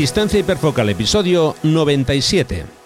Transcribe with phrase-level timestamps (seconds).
[0.00, 2.79] Distancia hiperfocal, episodio 97.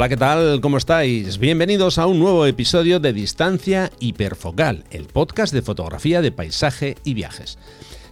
[0.00, 0.62] Hola, ¿qué tal?
[0.62, 1.36] ¿Cómo estáis?
[1.36, 7.12] Bienvenidos a un nuevo episodio de Distancia Hiperfocal, el podcast de fotografía de paisaje y
[7.12, 7.58] viajes.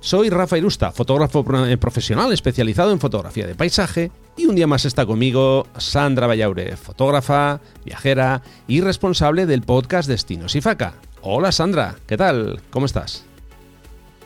[0.01, 4.85] Soy Rafa Irusta, fotógrafo eh, profesional especializado en fotografía de paisaje, y un día más
[4.85, 10.93] está conmigo Sandra Vallaure, fotógrafa, viajera y responsable del podcast Destinos y Faca.
[11.23, 12.61] Hola Sandra, ¿qué tal?
[12.69, 13.28] ¿Cómo estás?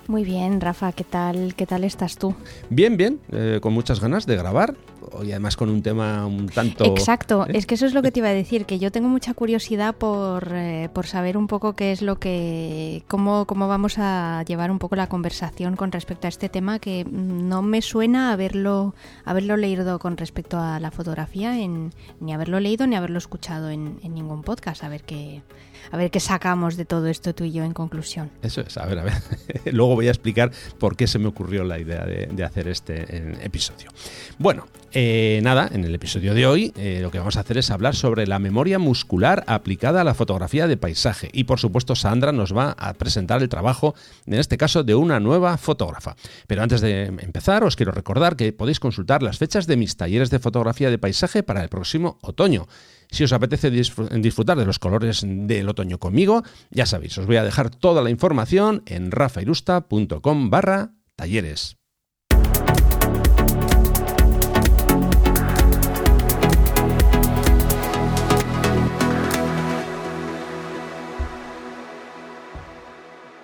[0.09, 2.35] Muy bien, Rafa, ¿qué tal, qué tal estás tú?
[2.71, 4.75] Bien, bien, eh, con muchas ganas de grabar
[5.23, 6.85] y además con un tema un tanto...
[6.85, 7.53] Exacto, ¿eh?
[7.55, 9.95] es que eso es lo que te iba a decir, que yo tengo mucha curiosidad
[9.95, 13.05] por, eh, por saber un poco qué es lo que...
[13.09, 17.05] Cómo, cómo vamos a llevar un poco la conversación con respecto a este tema que
[17.05, 22.87] no me suena haberlo, haberlo leído con respecto a la fotografía, en, ni haberlo leído
[22.87, 25.43] ni haberlo escuchado en, en ningún podcast, a ver qué
[25.91, 28.31] a ver qué sacamos de todo esto tú y yo en conclusión.
[28.43, 29.15] Eso es, a ver, a ver.
[29.73, 33.39] Luego voy a explicar por qué se me ocurrió la idea de, hacer este eh,
[33.43, 33.91] episodio.
[34.39, 37.71] Bueno, eh, nada, en el episodio de hoy eh, lo que vamos a hacer es
[37.71, 41.31] hablar sobre la memoria muscular aplicada a la fotografía de paisaje.
[41.33, 43.95] Y por supuesto, Sandra nos va a presentar el trabajo,
[44.27, 46.17] en este caso, de una nueva fotógrafa.
[46.47, 50.31] Pero antes de empezar, os quiero recordar que podéis consultar las fechas de mis talleres
[50.31, 52.67] de fotografía de paisaje para el próximo otoño.
[53.13, 57.45] Si os apetece disfrutar de los colores del otoño conmigo, ya sabéis, os voy a
[57.45, 61.82] dejar toda la información en rafairusta.com barra talleres.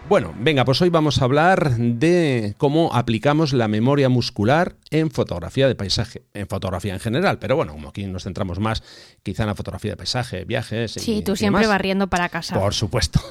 [0.09, 5.69] Bueno, venga, pues hoy vamos a hablar de cómo aplicamos la memoria muscular en fotografía
[5.69, 8.83] de paisaje, en fotografía en general, pero bueno, como aquí nos centramos más
[9.23, 10.93] quizá en la fotografía de paisaje, viajes.
[10.93, 12.59] Sí, tú siempre barriendo para casa.
[12.59, 13.21] Por supuesto.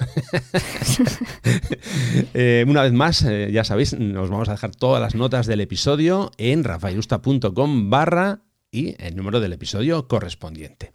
[2.34, 5.62] Eh, una vez más, eh, ya sabéis, nos vamos a dejar todas las notas del
[5.62, 8.42] episodio en rafaelusta.com barra
[8.72, 10.92] y el número del episodio correspondiente.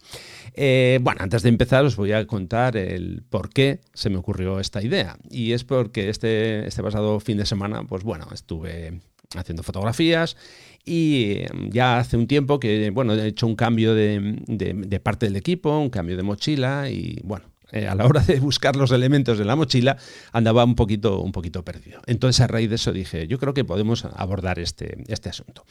[0.53, 4.59] Eh, bueno, antes de empezar os voy a contar el por qué se me ocurrió
[4.59, 5.17] esta idea.
[5.29, 9.01] Y es porque este, este pasado fin de semana, pues bueno, estuve
[9.35, 10.37] haciendo fotografías
[10.85, 15.35] y em, ya hace un tiempo que, bueno, he hecho un cambio de, parte del
[15.35, 19.37] equipo, un cambio de mochila y, bueno, eh, a la hora de buscar los elementos
[19.37, 19.97] de la mochila
[20.31, 22.01] andaba un poquito, un poquito perdido.
[22.05, 25.65] Entonces a raíz de eso dije, yo creo que podemos abordar este, este asunto.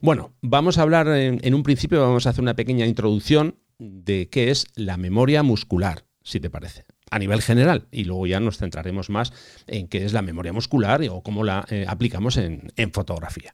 [0.00, 4.50] Bueno, vamos a hablar en un principio, vamos a hacer una pequeña introducción de qué
[4.50, 9.10] es la memoria muscular, si te parece a nivel general y luego ya nos centraremos
[9.10, 9.32] más
[9.66, 13.52] en qué es la memoria muscular o cómo la eh, aplicamos en, fotografía.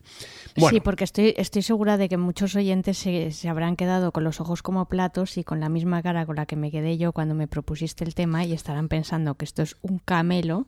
[0.70, 4.40] Sí, porque estoy, estoy segura de que muchos oyentes se, se, habrán quedado con los
[4.40, 7.34] ojos como platos y con la misma cara con la que me quedé yo cuando
[7.34, 10.66] me propusiste el tema y estarán pensando que esto es un camelo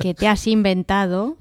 [0.00, 1.36] que te has inventado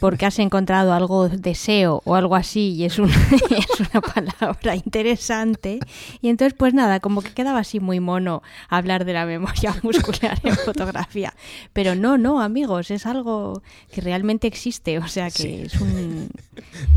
[0.00, 5.80] porque has encontrado algo deseo o algo así y es, es una palabra interesante.
[6.20, 10.38] Y entonces, pues nada, como que quedaba así muy mono hablar de la memoria muscular
[10.42, 11.34] en fotografía.
[11.72, 16.30] Pero no, no, amigos, es algo que realmente existe, o sea que es un...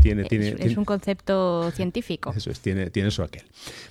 [0.02, 0.26] Tiene,
[0.58, 2.32] es, un concepto científico.
[2.36, 3.44] Eso es, tiene, tiene eso aquel.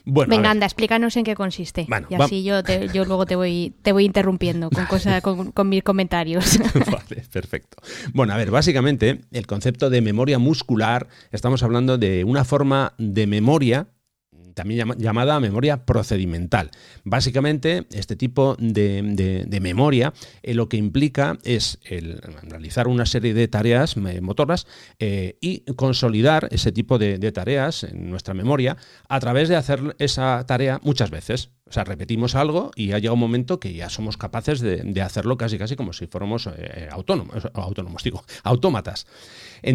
[0.03, 1.87] Bueno, Venga, anda, explícanos en qué consiste.
[2.09, 2.61] y así yo,
[2.93, 6.59] yo luego te voy, te voy interrumpiendo con, cosas, con, con mis comentarios.
[6.91, 7.77] vale, perfecto.
[8.13, 13.25] Bueno, a ver, básicamente el concepto de memoria muscular, estamos hablando de una forma de
[13.25, 13.87] memoria
[14.53, 16.69] también llamada memoria procedimental.
[17.03, 20.13] Básicamente, este tipo de, memoria
[20.43, 21.79] eh, lo que implica es
[22.43, 24.67] realizar una serie de tareas eh, motoras
[24.99, 28.77] eh, y consolidar ese tipo de, tareas en nuestra memoria
[29.09, 31.49] a través de hacer esa tarea muchas veces.
[31.71, 35.37] O sea, repetimos algo y ha llegado un momento que ya somos capaces de, hacerlo
[35.37, 36.49] casi casi como si fuéramos
[36.91, 39.07] autónomos, autónomos, digo, autómatas.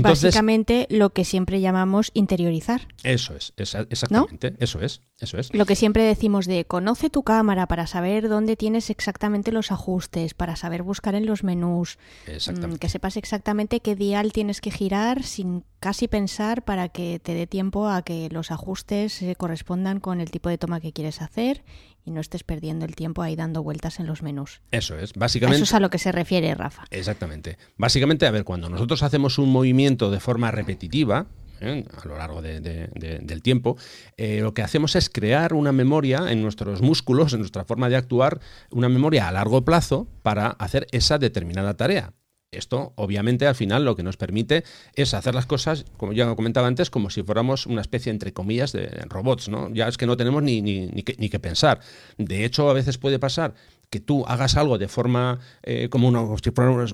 [0.00, 2.82] Básicamente lo que siempre llamamos interiorizar.
[3.02, 5.54] Eso es, exactamente, eso es, eso es.
[5.54, 10.34] Lo que siempre decimos de conoce tu cámara para saber dónde tienes exactamente los ajustes,
[10.34, 15.22] para saber buscar en los menús, mm, que sepas exactamente qué dial tienes que girar
[15.22, 20.21] sin casi pensar para que te dé tiempo a que los ajustes se correspondan con
[20.21, 21.62] el tipo de toma que quieres hacer
[22.05, 24.62] y no estés perdiendo el tiempo ahí dando vueltas en los menús.
[24.73, 25.59] Eso es, básicamente.
[25.59, 26.87] Eso es a lo que se refiere, Rafa.
[26.91, 27.56] Exactamente.
[27.77, 31.29] Básicamente, a ver, cuando nosotros hacemos un movimiento de forma repetitiva,
[31.61, 31.85] ¿eh?
[32.03, 33.77] a lo largo del tiempo,
[34.17, 37.94] eh, lo que hacemos es crear una memoria en nuestros músculos, en nuestra forma de
[37.94, 38.41] actuar,
[38.73, 42.12] una memoria a largo plazo para hacer esa determinada tarea.
[42.52, 44.64] Esto, obviamente, al final lo que nos permite
[44.94, 48.72] es hacer las cosas, como ya comentaba antes, como si fuéramos una especie, entre comillas,
[48.72, 49.72] de robots, ¿no?
[49.75, 51.81] Ya es que no tenemos ni, ni, ni, que, ni que pensar.
[52.19, 53.54] De hecho, a veces puede pasar
[53.90, 56.22] que tú hagas algo de forma eh, como una,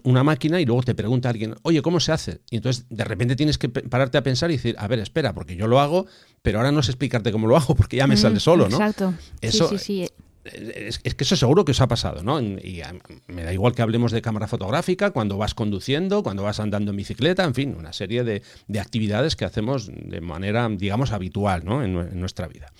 [0.02, 2.40] una, máquina y luego te pregunta alguien, oye, ¿cómo se hace?
[2.50, 5.56] Y entonces de repente tienes que pararte a pensar y decir, a ver, espera, porque
[5.56, 6.06] yo lo hago,
[6.42, 8.76] pero ahora no sé explicarte cómo lo hago porque ya me sale solo, ¿no?
[8.76, 9.14] Exacto.
[9.40, 10.08] Eso, sí, sí, sí.
[10.44, 12.40] Es, es, que eso seguro que os ha pasado, ¿no?
[12.40, 12.82] Y
[13.28, 16.96] me da igual que hablemos de cámara fotográfica, cuando vas conduciendo, cuando vas andando en
[16.96, 21.84] bicicleta, en fin, una serie de, de actividades que hacemos de manera, digamos, habitual, ¿no?
[21.84, 22.72] En, nuestra vida.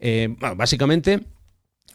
[0.00, 1.20] Eh, bueno, básicamente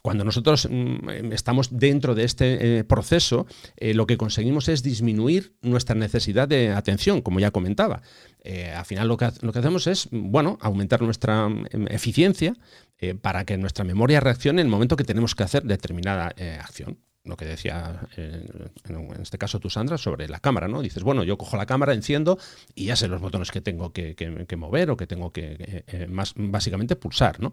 [0.04, 3.48] cuando nosotros mm, estamos dentro de este eh, proceso,
[3.78, 8.02] eh, lo que conseguimos es disminuir nuestra necesidad de atención, como ya comentaba.
[8.44, 12.54] Eh, al final lo que, lo que, hacemos es, bueno, aumentar nuestra mm, eficiencia
[13.22, 17.36] para que nuestra memoria reaccione en el momento que tenemos que hacer determinada acción lo
[17.36, 20.82] que decía en este caso tú, Sandra, sobre la cámara, ¿no?
[20.82, 22.38] Dices, bueno, yo cojo la cámara, enciendo
[22.76, 26.34] y ya sé los botones que tengo que, que, mover o que tengo que, más
[26.36, 27.52] básicamente pulsar, ¿no?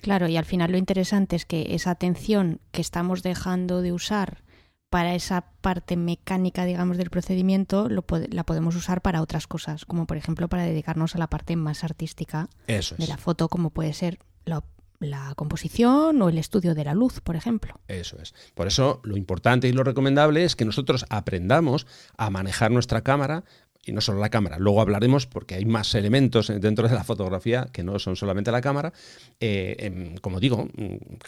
[0.00, 4.42] Claro, y al final lo interesante es que esa atención que estamos dejando de usar
[4.90, 10.06] para esa parte mecánica, digamos, del procedimiento, lo, la podemos usar para otras cosas, como
[10.06, 13.00] por ejemplo para dedicarnos a la parte más artística Eso es.
[13.00, 14.64] de la foto, como puede ser la,
[14.98, 17.80] la, composición o el estudio de la luz, por ejemplo.
[17.86, 18.34] Eso es.
[18.54, 21.86] Por eso lo importante y lo recomendable es que nosotros aprendamos
[22.16, 23.44] a manejar nuestra cámara,
[23.88, 24.58] y no solo la cámara.
[24.58, 28.60] Luego hablaremos, porque hay más elementos dentro de la fotografía que no son solamente la
[28.60, 28.92] cámara.
[29.40, 30.68] Eh, como digo,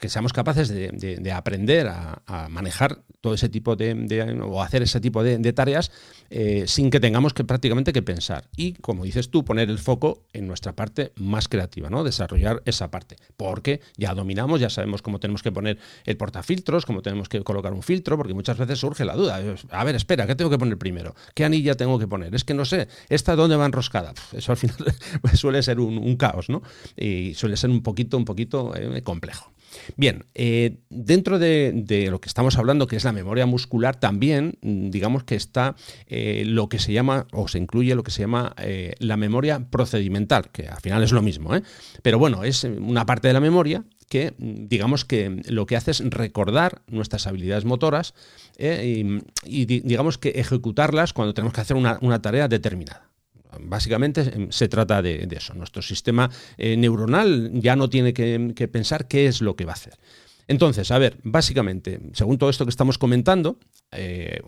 [0.00, 5.22] que seamos capaces de, aprender a, manejar todo ese tipo de, o hacer ese tipo
[5.22, 5.90] de, tareas
[6.30, 8.48] eh, sin que tengamos que prácticamente que pensar.
[8.56, 12.04] Y, como dices tú, poner el foco en nuestra parte más creativa, ¿no?
[12.04, 13.16] Desarrollar esa parte.
[13.36, 17.72] Porque ya dominamos, ya sabemos cómo tenemos que poner el portafiltros, cómo tenemos que colocar
[17.72, 19.40] un filtro, porque muchas veces surge la duda.
[19.70, 21.14] A ver, espera, ¿qué tengo que poner primero?
[21.34, 22.34] ¿Qué anilla tengo que poner?
[22.40, 24.14] Es que no sé, ¿esta dónde va enroscada?
[24.32, 24.76] Eso al final
[25.34, 26.62] suele ser un, caos, ¿no?
[26.96, 29.52] Y suele ser un poquito, un poquito eh, complejo.
[29.98, 34.88] Bien, eh, dentro de, lo que estamos hablando, que es la memoria muscular, también mm,
[34.88, 35.76] digamos que está
[36.06, 38.54] eh, lo que se llama, o se incluye lo que se llama
[38.98, 41.50] la memoria procedimental, que al final es lo mismo,
[42.02, 45.92] pero bueno, es una parte de la memoria que mm, digamos que lo que hace
[45.92, 48.12] es recordar nuestras habilidades motoras
[48.58, 53.08] eh, y, digamos que ejecutarlas cuando tenemos que hacer una, tarea determinada.
[53.60, 55.54] Básicamente em, se trata de, eso.
[55.54, 59.74] Nuestro sistema eh, neuronal ya no tiene que, pensar qué es lo que va a
[59.74, 59.94] hacer.
[60.48, 63.58] Entonces, a ver, básicamente, según todo esto que estamos comentando,
[63.92, 64.40] eh,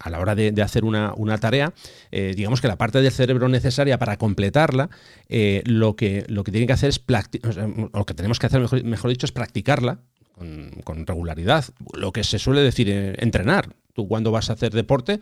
[0.00, 1.74] a la hora de, hacer una, tarea,
[2.10, 4.88] eh, digamos que la parte del cerebro necesaria para completarla,
[5.28, 7.02] eh, lo, que, lo que tiene que hacer es,
[7.92, 10.00] lo que tenemos que hacer, mejor, dicho, es practicarla
[10.84, 11.66] con, regularidad.
[11.92, 12.88] Lo que se suele decir,
[13.18, 13.74] entrenar.
[13.92, 15.20] Tú cuando vas a hacer deporte,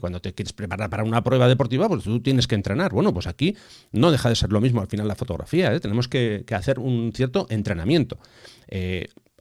[0.00, 2.92] cuando te quieres preparar para una prueba deportiva, pues tú tienes que entrenar.
[2.92, 3.56] Bueno, pues aquí
[3.90, 7.46] no deja de ser lo mismo al final la fotografía, tenemos que, hacer un cierto
[7.50, 8.18] entrenamiento.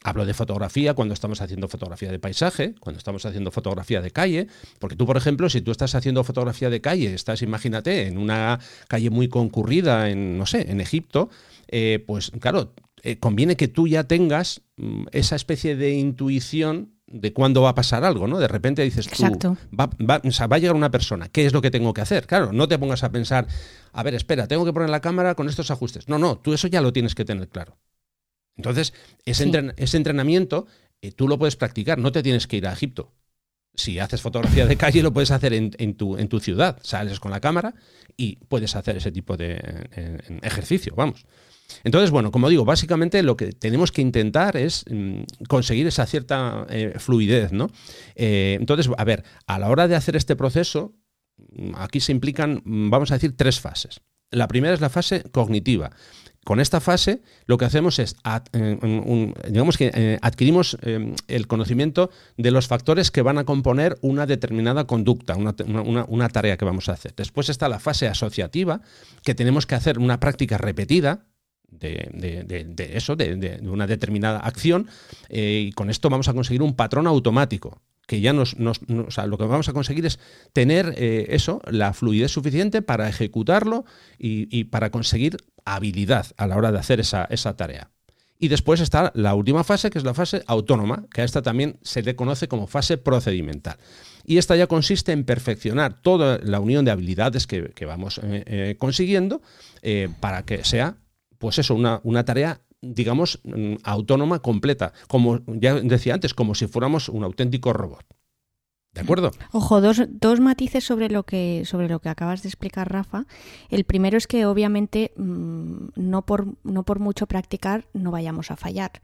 [0.04, 4.48] Hablo de fotografía cuando estamos haciendo fotografía de paisaje, cuando estamos haciendo fotografía de calle,
[4.80, 8.60] porque tú, por ejemplo, si tú estás haciendo fotografía de calle, estás, imagínate, en una
[8.88, 11.30] calle muy concurrida en, no sé, en Egipto,
[11.68, 17.34] eh, pues claro, eh, conviene que tú ya tengas mm, esa especie de intuición de
[17.34, 18.40] cuándo va a pasar algo, ¿no?
[18.40, 21.54] De repente dices tú, va, va, o sea, va, a llegar una persona, ¿qué es
[21.54, 22.26] lo que tengo que hacer?
[22.26, 23.48] Claro, no te pongas a pensar,
[23.92, 26.08] a ver, espera, tengo que poner la cámara con estos ajustes.
[26.08, 27.78] No, no, tú eso ya lo tienes que tener claro.
[28.58, 28.94] Entonces,
[29.26, 29.44] ese,
[29.98, 30.68] entrenamiento
[31.02, 33.14] eh, tú lo puedes practicar, no te tienes que ir a Egipto.
[33.74, 36.78] Si haces fotografía de calle, lo puedes hacer en, tu, en tu, ciudad.
[36.84, 37.74] Sales con la cámara
[38.18, 41.26] y puedes hacer ese tipo de ejercicio, vamos.
[41.84, 46.66] Entonces, bueno, como digo, básicamente lo que tenemos que intentar es mm, conseguir esa cierta
[46.70, 47.70] eh, fluidez, ¿no?
[48.16, 50.94] Eh, entonces, a ver, a la hora de hacer este proceso,
[51.38, 54.02] mm, aquí se implican, mm, vamos a decir, tres fases.
[54.32, 55.92] La primera es la fase cognitiva
[56.44, 58.16] con esta fase lo que hacemos es,
[58.54, 58.78] eh,
[59.48, 64.26] digamos que eh, adquirimos eh, el conocimiento de los factores que van a componer una
[64.26, 67.14] determinada conducta, una, tarea que vamos a hacer.
[67.16, 68.82] Después está la fase asociativa,
[69.24, 71.26] que tenemos que hacer una práctica repetida,
[71.70, 74.88] de, eso, de, una determinada acción,
[75.30, 79.38] y con esto vamos a conseguir un patrón automático que ya nos, o sea, lo
[79.38, 80.20] que vamos a conseguir es
[80.54, 83.86] tener eso, la fluidez suficiente para ejecutarlo
[84.18, 87.90] y, para conseguir habilidad a la hora de hacer esa, tarea.
[88.38, 91.78] Y después está la última fase, que es la fase autónoma, que a esta también
[91.84, 93.78] se le conoce como fase procedimental.
[94.26, 98.76] Y esta ya consiste en perfeccionar toda la unión de habilidades que, vamos eh, eh,
[98.80, 99.42] consiguiendo
[99.84, 100.98] eh, para que sea,
[101.38, 106.68] pues eso, una, una tarea digamos, mm, autónoma completa, como ya decía antes, como si
[106.68, 108.06] fuéramos un auténtico robot.
[108.94, 109.32] ¿De acuerdo?
[109.54, 113.26] Ojo, dos, dos, matices sobre lo que sobre lo que acabas de explicar, Rafa.
[113.70, 118.58] El primero es que obviamente mm, no por no por mucho practicar no vayamos a
[118.58, 119.02] fallar.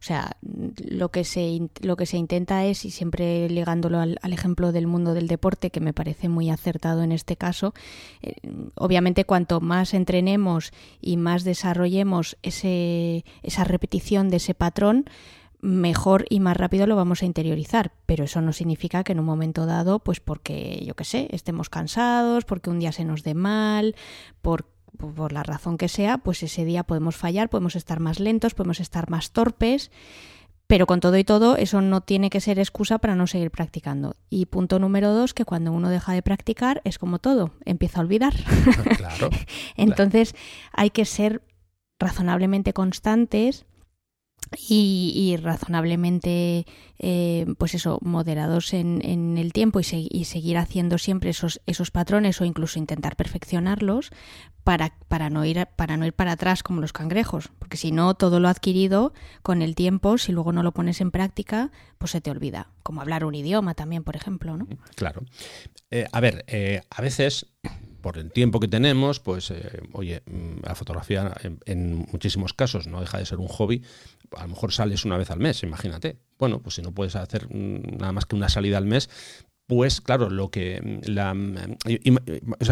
[0.00, 4.72] O sea, lo que se, lo que se intenta es, y siempre ligándolo al, ejemplo
[4.72, 7.74] del mundo del deporte, que me parece muy acertado en este caso,
[8.22, 8.36] eh,
[8.76, 15.04] obviamente cuanto más entrenemos y más desarrollemos ese, esa repetición de ese patrón,
[15.60, 19.26] mejor y más rápido lo vamos a interiorizar, pero eso no significa que en un
[19.26, 23.34] momento dado, pues porque, yo qué sé, estemos cansados, porque un día se nos dé
[23.34, 23.94] mal,
[24.42, 28.54] por por la razón que sea, pues ese día podemos fallar, podemos estar más lentos,
[28.54, 29.90] podemos estar más torpes,
[30.66, 34.14] pero con todo y todo eso no tiene que ser excusa para no seguir practicando.
[34.28, 38.02] Y punto número dos, que cuando uno deja de practicar es como todo, empieza a
[38.02, 38.34] olvidar.
[38.96, 39.30] Claro,
[39.76, 40.34] Entonces
[40.72, 41.42] hay que ser
[41.98, 43.66] razonablemente constantes
[44.58, 46.66] y, razonablemente
[46.98, 51.90] eh, pues eso moderados en, en el tiempo y, y, seguir haciendo siempre esos, esos
[51.90, 54.10] patrones o incluso intentar perfeccionarlos
[54.64, 57.50] para, para, no ir, para no ir para atrás como los cangrejos.
[57.58, 61.10] Porque si no todo lo adquirido con el tiempo si luego no lo pones en
[61.10, 62.68] práctica pues se te olvida.
[62.82, 64.66] Como hablar un idioma también por ejemplo ¿no?
[64.96, 65.22] claro.
[65.92, 67.46] Eh, a ver eh, a veces
[68.00, 71.32] por el tiempo que tenemos, pues, eh, oye, mm, la fotografía
[71.66, 73.82] en, muchísimos casos no deja de ser un hobby.
[74.36, 76.18] A lo mejor sales una vez al mes, imagínate.
[76.38, 79.10] Bueno, pues si no puedes hacer mm, nada más que una salida al mes,
[79.66, 80.80] pues claro, lo que.
[80.82, 81.34] Mm, la,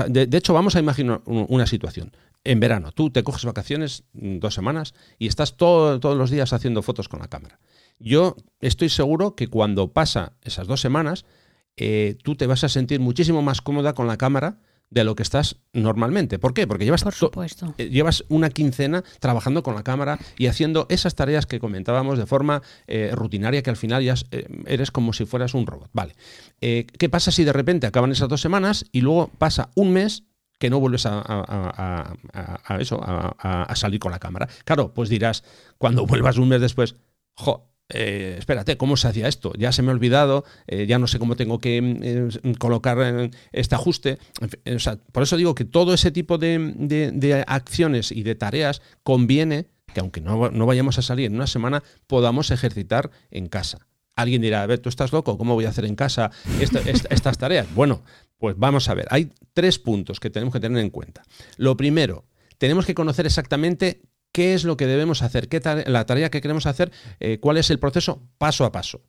[0.09, 2.13] de, hecho, vamos a imaginar una situación.
[2.45, 7.09] En verano, tú te coges vacaciones dos semanas y estás todos los días haciendo fotos
[7.09, 7.59] con la cámara.
[7.99, 11.25] Yo estoy seguro que cuando pasa esas dos semanas,
[11.77, 14.59] eh, tú te vas a sentir muchísimo más cómoda con la cámara
[14.91, 16.39] de lo que estás normalmente.
[16.39, 16.67] ¿Por qué?
[16.67, 17.05] Porque llevas,
[17.77, 22.27] eh, llevas una quincena trabajando con la cámara y haciendo esas tareas que comentábamos de
[22.27, 25.91] forma eh, rutinaria que al final ya eh, eres como si fueras un robot.
[25.93, 26.15] Vale.
[26.61, 30.25] ¿Qué pasa si de repente acaban esas dos semanas y luego pasa un mes
[30.59, 32.17] que no vuelves a,
[32.81, 34.49] eso, a, salir con la cámara?
[34.65, 35.45] Claro, pues dirás,
[35.79, 36.97] cuando vuelvas un mes después,
[37.35, 39.53] jo, eh, espérate, ¿cómo se hacía esto?
[39.57, 41.81] Ya se me ha olvidado, eh, ya no sé cómo tengo que
[42.43, 44.19] mm, colocar este ajuste.
[45.13, 50.21] por eso digo que todo ese tipo de, acciones y de tareas conviene que aunque
[50.21, 53.79] no, vayamos a salir en una semana, podamos ejercitar en casa.
[54.17, 56.31] Alguien dirá, a ver, tú estás loco, ¿cómo voy a hacer en casa
[57.11, 57.73] estas tareas?
[57.75, 58.03] Bueno,
[58.37, 61.23] pues vamos a ver, hay tres puntos que tenemos que tener en cuenta.
[61.57, 62.27] Lo primero,
[62.59, 66.67] tenemos que conocer exactamente qué es lo que debemos hacer, qué la tarea que queremos
[66.67, 69.03] hacer, eh, cuál es el proceso paso a paso.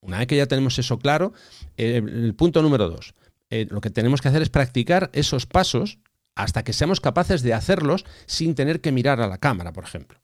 [0.00, 1.32] Una vez que ya tenemos eso claro,
[1.76, 3.14] eh, el punto número dos,
[3.50, 5.98] eh, lo que tenemos que hacer es practicar esos pasos
[6.36, 10.20] hasta que seamos capaces de hacerlos sin tener que mirar a la cámara, por ejemplo.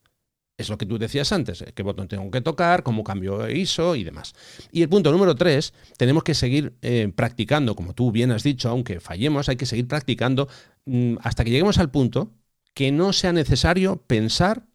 [0.58, 4.04] Es lo que tú decías antes, qué botón tengo que tocar, cómo cambio ISO y
[4.04, 4.32] demás.
[4.72, 6.72] Y el punto número tres, tenemos que seguir
[7.14, 10.48] practicando, como tú bien has dicho, aunque fallemos, hay que seguir practicando
[10.86, 12.30] mm, hasta que lleguemos al punto
[12.76, 14.66] que no sea necesario pensar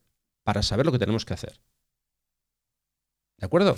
[0.44, 1.62] para saber lo que tenemos que hacer.
[3.38, 3.76] ¿De acuerdo?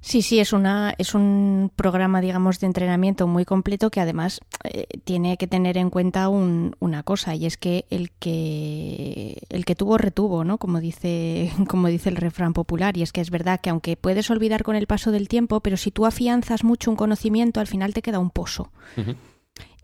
[0.00, 4.86] Sí, sí, es, una, es un programa, digamos, de entrenamiento muy completo que además eh,
[5.04, 9.98] tiene que tener en cuenta una cosa y es que el que el que tuvo
[9.98, 10.56] retuvo, ¿no?
[10.56, 14.30] Como dice, como dice el refrán popular y es que es verdad que aunque puedes
[14.30, 17.92] olvidar con el paso del tiempo, pero si tú afianzas mucho un conocimiento, al final
[17.92, 18.72] te queda un pozo.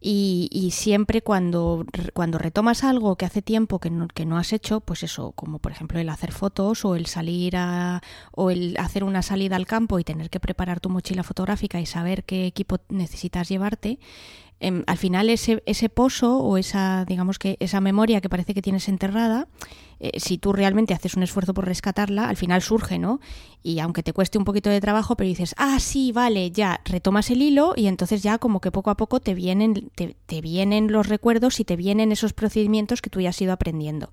[0.08, 1.84] Y, siempre cuando,
[2.14, 5.58] cuando retomas algo que hace tiempo que no, que no has hecho, pues eso, como
[5.58, 9.66] por ejemplo el hacer fotos o el salir a, o el hacer una salida al
[9.66, 13.98] campo y tener que preparar tu mochila fotográfica y saber qué equipo necesitas llevarte,
[14.58, 18.62] Em, al final ese, ese pozo o esa, digamos que esa memoria que parece que
[18.62, 19.48] tienes enterrada,
[20.00, 23.20] eh, si tú realmente haces un esfuerzo por rescatarla, al final surge, ¿no?
[23.62, 27.30] Y aunque te cueste un poquito de trabajo, pero dices, ah, sí, vale, ya, retomas
[27.30, 30.90] el hilo y entonces ya como que poco a poco te vienen, te, te vienen
[30.90, 34.10] los recuerdos y te vienen esos procedimientos que tú ya has ido aprendiendo.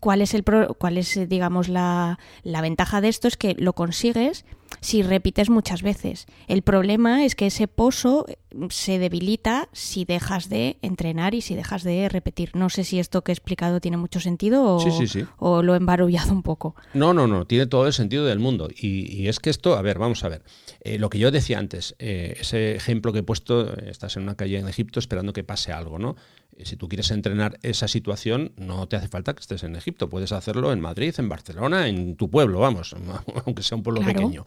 [0.00, 3.26] ¿Cuál es, el cuál es digamos, la, la ventaja de esto?
[3.26, 4.44] Es que lo consigues
[4.80, 6.26] si repites muchas veces.
[6.46, 8.26] El problema es que ese pozo
[8.70, 12.50] se debilita si dejas de entrenar y si dejas de repetir.
[12.54, 14.84] No sé si esto que he explicado tiene mucho sentido o,
[15.38, 16.74] o lo he embarullado un poco.
[16.94, 18.68] No, no, no, tiene todo el sentido del mundo.
[18.74, 20.42] Y, es que esto, a ver, vamos a ver.
[20.80, 24.36] Eh, lo que yo decía antes, eh, ese ejemplo que he puesto, estás en una
[24.36, 26.16] calle en Egipto esperando que pase algo, ¿no?
[26.64, 30.08] Si tú quieres entrenar esa situación, no te hace falta que estés en Egipto.
[30.08, 32.94] Puedes hacerlo en Madrid, en Barcelona, en tu pueblo, vamos,
[33.46, 34.44] aunque sea un pueblo pequeño.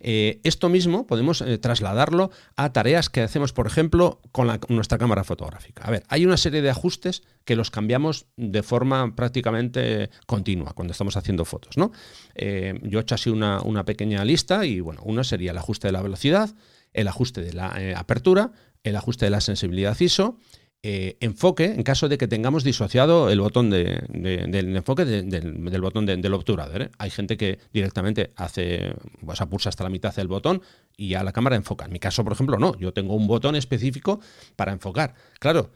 [0.00, 5.24] Eh, esto mismo podemos eh, trasladarlo a tareas que hacemos, por ejemplo, con nuestra cámara
[5.24, 5.84] fotográfica.
[5.84, 10.92] A ver, hay una serie de ajustes que los cambiamos de forma prácticamente continua cuando
[10.92, 11.76] estamos haciendo fotos.
[11.76, 11.92] ¿no?
[12.34, 15.88] Eh, yo he hecho así una, una pequeña lista y bueno, una sería el ajuste
[15.88, 16.54] de la velocidad,
[16.92, 18.52] el ajuste de la apertura,
[18.84, 20.38] el ajuste de la sensibilidad ISO,
[20.86, 26.04] eh, enfoque en caso de que tengamos disociado el botón de, del enfoque del, botón
[26.04, 26.82] del obturador.
[26.82, 26.90] ¿eh?
[26.98, 28.94] Hay gente que directamente hace,
[29.34, 30.60] sea, pulsa hasta la mitad del botón
[30.94, 31.86] y ya la cámara enfoca.
[31.86, 32.76] En mi caso, por ejemplo, no.
[32.76, 34.20] Yo tengo un botón específico
[34.56, 35.14] para enfocar.
[35.40, 35.70] Claro,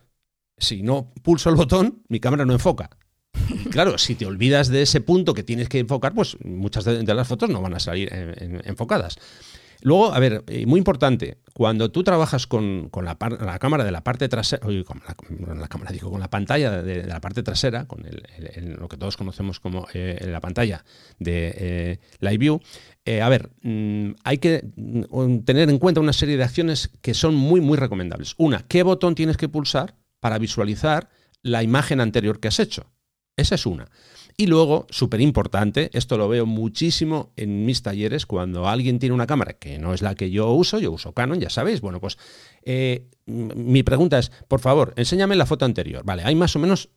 [0.59, 2.91] si no pulso el botón, mi cámara no enfoca.
[3.71, 7.27] claro, si te olvidas de ese punto que tienes que enfocar, pues muchas de, las
[7.27, 8.13] fotos no van a salir
[8.67, 9.19] enfocadas.
[9.83, 14.29] Luego, a ver, eh, muy importante, cuando tú trabajas con, la, cámara de la parte
[14.29, 15.03] trasera, con
[15.59, 18.05] la, cámara, digo, con la pantalla de, la parte trasera, con
[18.79, 20.85] lo que todos conocemos como eh, la pantalla
[21.19, 22.61] de eh, Live View,
[23.23, 27.35] a ver, mm, hay que mm, tener en cuenta una serie de acciones que son
[27.35, 28.35] muy, muy recomendables.
[28.37, 31.09] Una, ¿qué botón tienes que pulsar para visualizar
[31.43, 32.91] la imagen anterior que has hecho?
[33.37, 33.89] Esa es una.
[34.41, 39.27] Y luego, súper importante, esto lo veo muchísimo en mis talleres, cuando alguien tiene una
[39.27, 42.19] cámara que no es la que yo uso, yo uso Canon, ya sabéis, bueno, pues
[42.63, 46.05] eh, mi pregunta es, por favor, enséñame la foto anterior.
[46.05, 46.89] Vale, hay más o menos,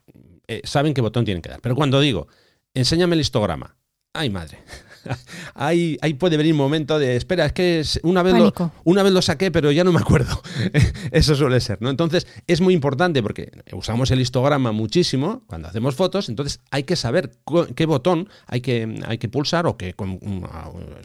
[0.47, 2.27] eh, saben qué botón tienen que dar, pero cuando digo,
[2.75, 3.75] enséñame el histograma,
[4.13, 4.59] ay madre,
[5.55, 8.53] ahí, ahí puede venir un momento de, espera, es que una vez, lo,
[8.83, 10.41] una vez lo saqué, pero ya no me acuerdo.
[11.11, 11.89] Eso suele ser, ¿no?
[11.89, 16.95] Entonces, es muy importante porque usamos el histograma muchísimo cuando hacemos fotos, entonces hay que
[16.95, 17.31] saber
[17.75, 19.95] qué botón hay que, hay que pulsar o que,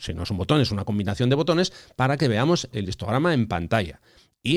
[0.01, 3.35] si no es un botón, es una combinación de botones para que veamos el histograma
[3.35, 4.01] en pantalla.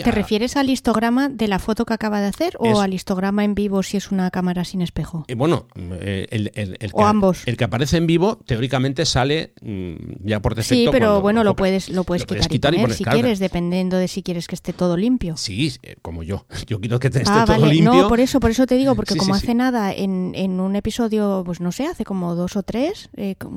[0.03, 3.55] ¿Te refieres al histograma de la foto que acaba de hacer o al histograma en
[3.55, 5.25] vivo si es una cámara sin espejo?
[5.27, 7.43] Eh, bueno, eh, el, que, ambos.
[7.45, 10.75] El que aparece en vivo teóricamente sale mm, ya por defecto.
[10.75, 14.23] Sí, pero bueno, lo puedes, lo puedes, quitar, y poner, si quieres, dependiendo de si
[14.23, 15.37] quieres que esté todo limpio.
[15.37, 16.45] Sí, eh, como yo.
[16.67, 17.93] Yo quiero que esté ah, todo limpio.
[17.93, 21.41] No, por eso, por eso te digo, porque como hace nada en, en, un episodio,
[21.45, 23.09] pues no sé, hace como dos o tres,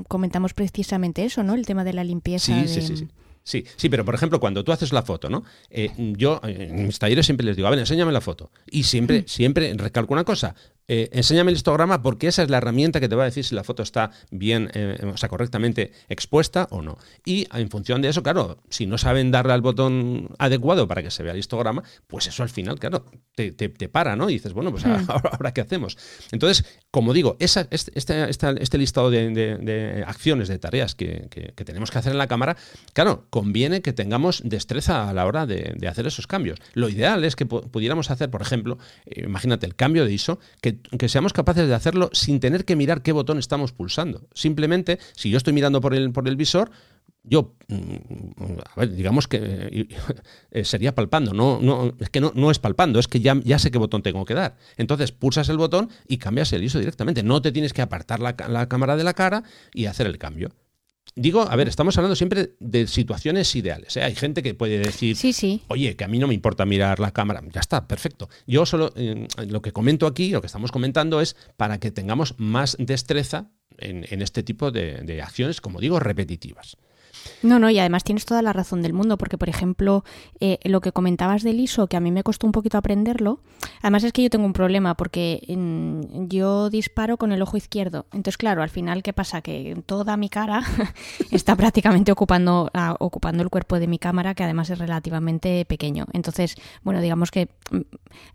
[0.09, 1.55] comentamos precisamente eso, ¿no?
[1.55, 2.67] El tema de la limpieza.
[2.67, 3.09] Sí, sí, sí.
[3.45, 5.45] Sí, sí, pero por ejemplo, cuando tú haces la foto, ¿no?
[5.71, 8.51] Eh, yo en mis talleres siempre les digo, a ver, enséñame la foto.
[8.71, 9.25] Y siempre, mm.
[9.27, 10.55] siempre recalco una cosa,
[10.95, 13.55] eh, enséñame el histograma porque esa es la herramienta que te va a decir si
[13.55, 16.99] la foto está bien, eh, o sea, correctamente expuesta o no.
[17.25, 21.11] Y en función de eso, claro, si no saben darle al botón adecuado para que
[21.11, 24.29] se vea el histograma, pues eso al final, claro, te, para, ¿no?
[24.29, 25.07] Y dices, bueno, pues hmm.
[25.09, 25.97] ahora, qué hacemos.
[26.31, 28.29] Entonces, como digo, esa, este, este,
[28.61, 32.59] este listado de, acciones, de tareas que, tenemos que hacer en la cámara,
[32.93, 36.59] claro, conviene que tengamos destreza a la hora de, hacer esos cambios.
[36.75, 38.77] Lo ideal es que pudiéramos hacer, por ejemplo,
[39.07, 42.77] eh, imagínate el cambio de ISO, que que, seamos capaces de hacerlo sin tener que
[42.77, 44.29] mirar qué botón estamos pulsando.
[44.35, 46.71] Simplemente, si yo estoy mirando por el, por el visor,
[47.25, 49.89] yo, mm, a ver, digamos que eh,
[50.51, 53.59] eh, sería palpando, no, no, es que no, no es palpando, es que ya, ya,
[53.59, 54.57] sé qué botón tengo que dar.
[54.77, 57.23] Entonces pulsas el botón y cambias el ISO directamente.
[57.23, 60.51] No te tienes que apartar la, la cámara de la cara y hacer el cambio.
[61.15, 63.97] Digo, a ver, estamos hablando siempre de situaciones ideales.
[63.97, 64.03] ¿eh?
[64.03, 65.61] Hay gente que puede decir, sí, sí.
[65.69, 67.43] oye, que a mí no me importa mirar la cámara.
[67.53, 68.29] Ya está, perfecto.
[68.47, 72.35] Yo solo, eh, lo que comento aquí, lo que estamos comentando es para que tengamos
[72.39, 76.77] más destreza en, este tipo de acciones, como digo, repetitivas.
[77.43, 80.05] No, no, y además tienes toda la razón del mundo, porque por ejemplo,
[80.41, 83.41] eh, lo que comentabas del ISO, que a mí me costó un poquito aprenderlo,
[83.81, 85.43] además es que yo tengo un problema, porque
[86.29, 88.07] yo disparo con el ojo izquierdo.
[88.13, 89.43] Entonces, claro, al final, ¿qué pasa?
[89.43, 90.63] Que toda mi cara
[91.31, 96.07] está prácticamente ocupando, ocupando el cuerpo de mi cámara, que además es relativamente pequeño.
[96.13, 97.81] Entonces, bueno, digamos que mm,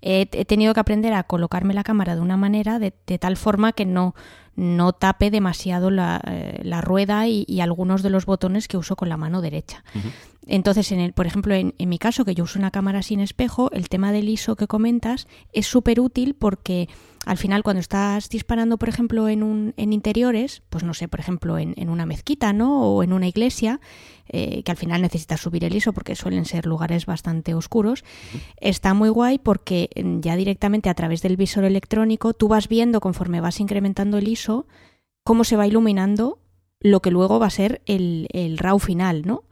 [0.02, 3.86] he, tenido que aprender a colocarme la cámara de una manera de tal forma que
[3.86, 4.16] no
[4.58, 9.08] no tape demasiado la, eh, la rueda y, algunos de los botones que uso con
[9.08, 9.84] la mano derecha.
[10.48, 13.20] Entonces, en el, por ejemplo, en, en, mi caso, que yo uso una cámara sin
[13.20, 16.90] espejo, el tema del ISO que comentas es súper útil porque
[17.28, 21.20] al final cuando estás disparando, por ejemplo, en, un, en interiores, pues no sé, por
[21.20, 22.84] ejemplo, en, en una mezquita, ¿no?
[22.84, 23.82] O en una iglesia,
[24.30, 28.06] eh, que al final necesitas subir el ISO porque suelen ser lugares bastante oscuros,
[28.62, 33.02] está muy guay porque mm, ya directamente a través del visor electrónico tú vas viendo
[33.02, 34.66] conforme vas incrementando el ISO
[35.26, 36.40] cómo se va iluminando
[36.80, 39.44] lo que luego va a ser el, el RAW final, ¿no?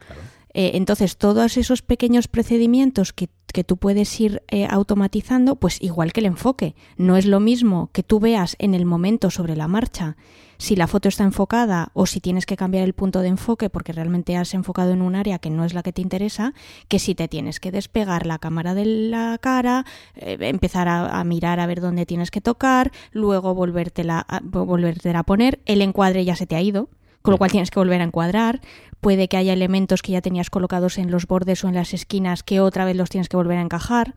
[0.53, 3.27] Eh, entonces, todos esos pequeños procedimientos que,
[3.63, 6.75] tú puedes ir eh, automatizando, pues igual que el enfoque.
[6.97, 10.17] No es lo mismo que tú veas en el momento sobre la marcha
[10.57, 13.93] si la foto está enfocada o si tienes que cambiar el punto de enfoque porque
[13.93, 16.53] realmente has enfocado en un área que no es la que te interesa,
[16.87, 21.59] que si te tienes que despegar la cámara de la cara, eh, empezar a, mirar
[21.59, 26.35] a ver dónde tienes que tocar, luego volvértela a, volvértela a poner, el encuadre ya
[26.35, 26.89] se te ha ido
[27.21, 28.61] con lo cual tienes que volver a encuadrar.
[29.05, 32.41] Puede que haya elementos que ya tenías colocados en los bordes o en las esquinas
[32.41, 34.15] que otra vez los tienes que volver a encajar.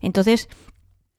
[0.00, 0.48] Entonces,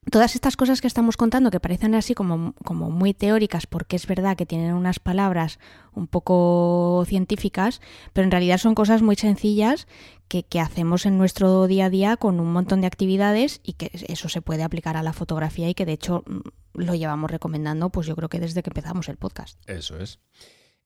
[0.09, 4.07] todas estas cosas que estamos contando, que parecen así como, como, muy teóricas, porque es
[4.07, 5.59] verdad que tienen unas palabras
[5.91, 7.81] un poco científicas,
[8.13, 9.87] pero en realidad son cosas muy sencillas
[10.29, 13.91] que, que, hacemos en nuestro día a día con un montón de actividades y que
[14.07, 16.39] eso se puede aplicar a la fotografía y que de hecho mm,
[16.75, 19.59] lo llevamos recomendando, pues yo creo que desde que empezamos el podcast.
[19.69, 20.21] Eso es.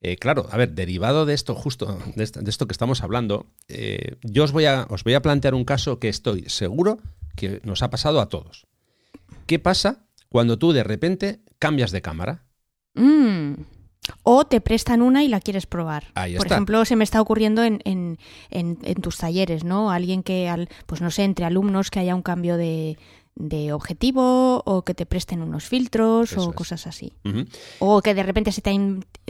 [0.02, 4.44] Eh, claro, a ver, derivado de esto, justo de esto, que estamos hablando, eh, yo
[4.44, 6.98] os voy, a, os voy a plantear un caso que estoy seguro
[7.34, 8.66] que nos ha pasado a todos.
[9.46, 12.44] ¿Qué pasa cuando tú de repente cambias de cámara?
[12.94, 13.54] Mm.
[14.22, 16.12] O te prestan una y la quieres probar.
[16.14, 16.54] Ahí Por está.
[16.54, 18.18] ejemplo, se me está ocurriendo en, en,
[18.50, 19.90] en, en tus talleres, ¿no?
[19.90, 22.98] Alguien que, al, pues no sé, entre alumnos que haya un cambio de,
[23.36, 26.56] de objetivo o que te presten unos filtros Eso o es.
[26.56, 27.12] cosas así.
[27.78, 28.78] O que de repente se te, ha,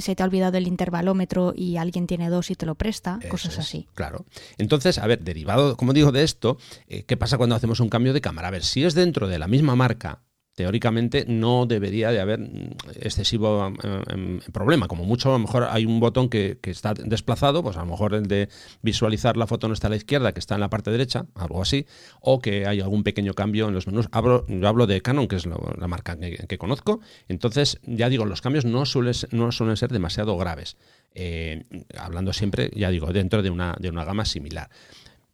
[0.01, 3.29] se te ha olvidado el intervalómetro y alguien tiene dos y te lo presta, Eso
[3.29, 3.89] cosas es, así.
[3.95, 4.25] Claro.
[4.59, 8.13] Entonces, a ver, derivado, como digo, de esto, eh, ¿qué pasa cuando hacemos un cambio
[8.13, 8.49] de cámara?
[8.49, 10.23] A ver, si es dentro de la misma marca,
[10.57, 14.89] teóricamente no debería de haber mm, excesivo eh, em, problema.
[14.89, 18.15] Como mucho, a lo mejor hay un botón que, está desplazado, pues a lo mejor
[18.15, 18.49] el de
[18.83, 21.63] visualizar la foto no está a la izquierda, que está en la parte derecha, algo
[21.63, 21.87] así,
[22.21, 24.09] o que hay algún pequeño cambio en los menús.
[24.11, 27.01] Hablo, yo hablo de Canon, que es la marca que, conozco.
[27.29, 30.77] Entonces, ya digo, los cambios no suelen ser demasiado graves.
[31.15, 31.65] Eh,
[31.99, 34.71] hablando siempre, ya digo, dentro de una, de una gama similar.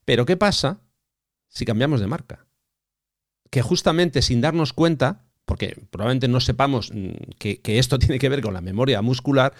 [0.04, 0.80] Pero ¿qué pasa
[1.48, 2.46] si cambiamos de marca?
[3.52, 8.40] Que justamente sin darnos cuenta, porque probablemente no sepamos mm, que, esto tiene que ver
[8.40, 9.52] con la memoria muscular,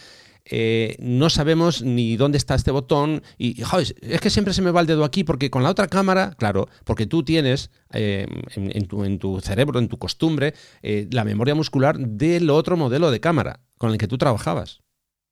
[0.44, 4.72] eh, no sabemos ni dónde está este botón y, joder, es que siempre se me
[4.72, 8.26] va el dedo aquí porque con la otra cámara, claro, porque tú tienes eh,
[8.57, 13.61] en, tu, cerebro, en tu costumbre, eh, la memoria muscular del otro modelo de cámara
[13.78, 14.81] con el que tú trabajabas.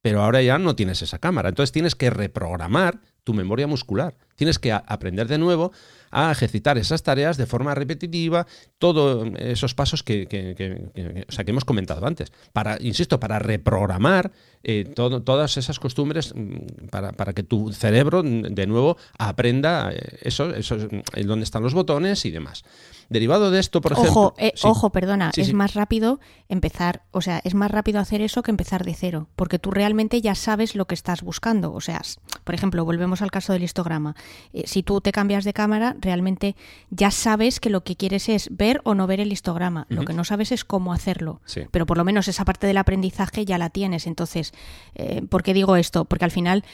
[0.02, 1.50] Pero ahora ya no tienes esa cámara.
[1.50, 4.16] Entonces tienes que reprogramar tu memoria muscular.
[4.34, 5.72] Tienes que aprender de nuevo
[6.10, 8.46] a ejercitar esas tareas de forma repetitiva,
[8.78, 12.32] todos esos pasos que, que- que- que- o sea, que hemos comentado antes.
[12.52, 18.22] Para, insisto, para reprogramar eh, todo- todas esas costumbres mm, para, para que tu cerebro
[18.22, 22.62] mm, de nuevo aprenda eh, eso, eso, mm, dónde están los botones y demás.
[23.08, 24.10] Derivado de esto, por ejemplo.
[24.12, 24.66] Ojo, eh, sí.
[24.68, 25.52] ojo, perdona, Sí, es sí.
[25.54, 29.58] más rápido empezar, o sea, es más rápido hacer eso que empezar de cero, porque
[29.58, 31.72] tú realmente ya sabes lo que estás buscando.
[31.72, 32.02] O sea,
[32.44, 34.14] por ejemplo, volvemos al caso del histograma.
[34.52, 36.56] Eh, si tú te cambias de cámara, realmente
[36.90, 39.86] ya sabes que lo que quieres es ver o no ver el histograma.
[39.88, 41.40] Lo que no sabes es cómo hacerlo.
[41.44, 41.62] Sí.
[41.70, 44.06] Pero por lo menos esa parte del aprendizaje ya la tienes.
[44.06, 44.52] Entonces,
[44.94, 46.04] eh, ¿por qué digo esto?
[46.04, 46.64] Porque al final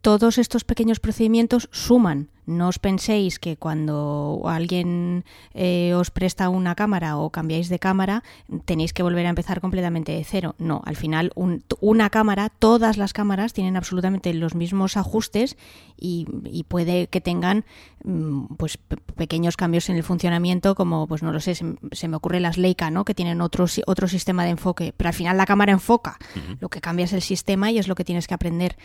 [0.00, 2.30] todos estos pequeños procedimientos suman.
[2.46, 8.22] No os penséis que cuando alguien eh, os presta una cámara o cambiáis de cámara
[8.64, 10.54] tenéis que volver a empezar completamente de cero.
[10.58, 15.56] No, al final un- una cámara, todas las cámaras tienen absolutamente los mismos ajustes
[15.98, 17.64] y, y puede que tengan
[18.04, 22.06] mm, pues pe- pequeños cambios en el funcionamiento como pues no lo sé, se, se
[22.08, 23.04] me ocurre las Leica, ¿no?
[23.04, 26.18] que tienen otro, otro sistema de enfoque, pero al final la cámara enfoca.
[26.60, 28.76] Lo que cambia es el sistema y es lo que tienes que aprender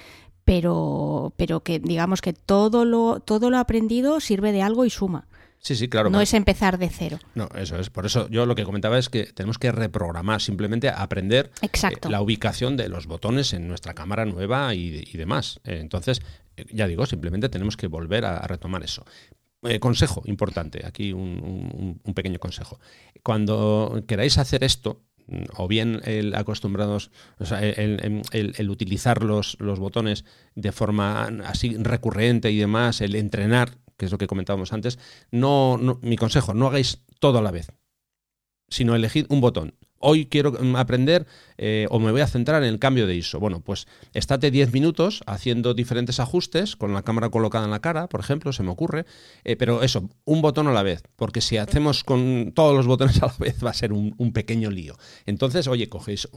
[0.44, 5.28] pero, pero que digamos que todo lo, todo lo aprendido sirve de algo y suma.
[5.60, 6.10] Sí, sí, claro.
[6.10, 7.20] no es empezar de cero.
[7.36, 7.92] No, eso es.
[7.92, 12.08] Por eso yo lo que comentaba es que tenemos que reprogramar, simplemente aprender Exacto.
[12.08, 15.60] eh, la ubicación de los botones en nuestra cámara nueva y, y demás.
[15.64, 16.20] Eh, entonces,
[16.58, 19.06] eh, ya digo, simplemente tenemos que volver a, a retomar eso.
[19.80, 22.80] Consejo importante, aquí un, un- un pequeño consejo.
[23.22, 25.04] Cuando queráis hacer esto,
[25.56, 32.52] o bien el acostumbrados, el- el- el utilizar los, los botones de forma así recurrente
[32.52, 35.00] y demás, el entrenar, que es lo que comentábamos antes,
[35.32, 37.72] no, no- mi consejo, no hagáis todo a la vez,
[38.70, 39.76] sino elegid un botón.
[40.02, 41.26] Hoy quiero mm, aprender
[41.58, 43.40] eh, o me voy a centrar en el cambio de ISO.
[43.40, 48.08] Bueno, pues estate 10 minutos haciendo diferentes ajustes con la cámara colocada en la cara,
[48.08, 49.06] por ejemplo, se me ocurre.
[49.44, 53.22] Eh, pero eso, un botón a la vez, porque si hacemos con todos los botones
[53.22, 54.96] a la vez va a ser un, pequeño lío.
[55.26, 56.28] Entonces, oye, cogéis,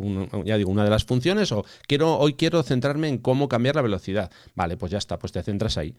[0.44, 3.83] ya digo, una de las funciones o quiero, hoy quiero centrarme en cómo cambiar la
[3.83, 4.31] velocidad.
[4.55, 5.94] Vale, pues ya está, pues te centras ahí.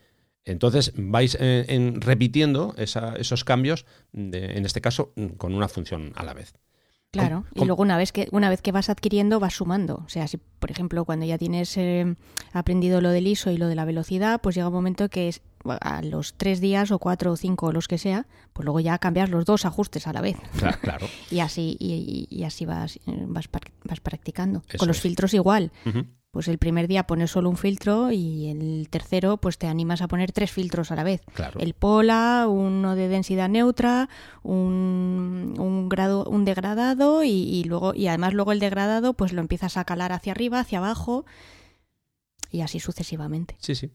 [0.46, 6.34] Entonces vais eh, en- repitiendo esos cambios, en este caso, con una función a la
[6.34, 6.54] vez.
[7.20, 10.04] Claro, y luego una vez que una vez que vas adquiriendo vas sumando.
[10.06, 12.16] O sea, si por ejemplo cuando ya tienes eh,
[12.54, 15.42] aprendido lo del ISO y lo de la velocidad, pues llega un momento que es
[15.82, 18.98] a los tres días o cuatro o cinco o los que sea, pues luego ya
[19.00, 21.08] cambias los dos ajustes a la vez Claro, claro.
[21.32, 23.46] y así y, y- así vas eh, vas,
[23.84, 24.62] vas practicando.
[24.70, 25.04] Eso Con los es.
[25.04, 25.72] filtros igual.
[26.36, 30.10] Pues el primer día pones solo un filtro y el tercero pues te animas a
[30.10, 31.22] poner tres filtros a la vez.
[31.34, 31.62] Claro.
[31.62, 34.10] El pola, uno de densidad neutra,
[34.44, 39.40] un, un grado, un degradado y, y luego y además luego el degradado pues lo
[39.40, 41.24] empiezas a calar hacia arriba, hacia abajo
[42.52, 43.56] y así sucesivamente.
[43.62, 43.92] Sí, sí.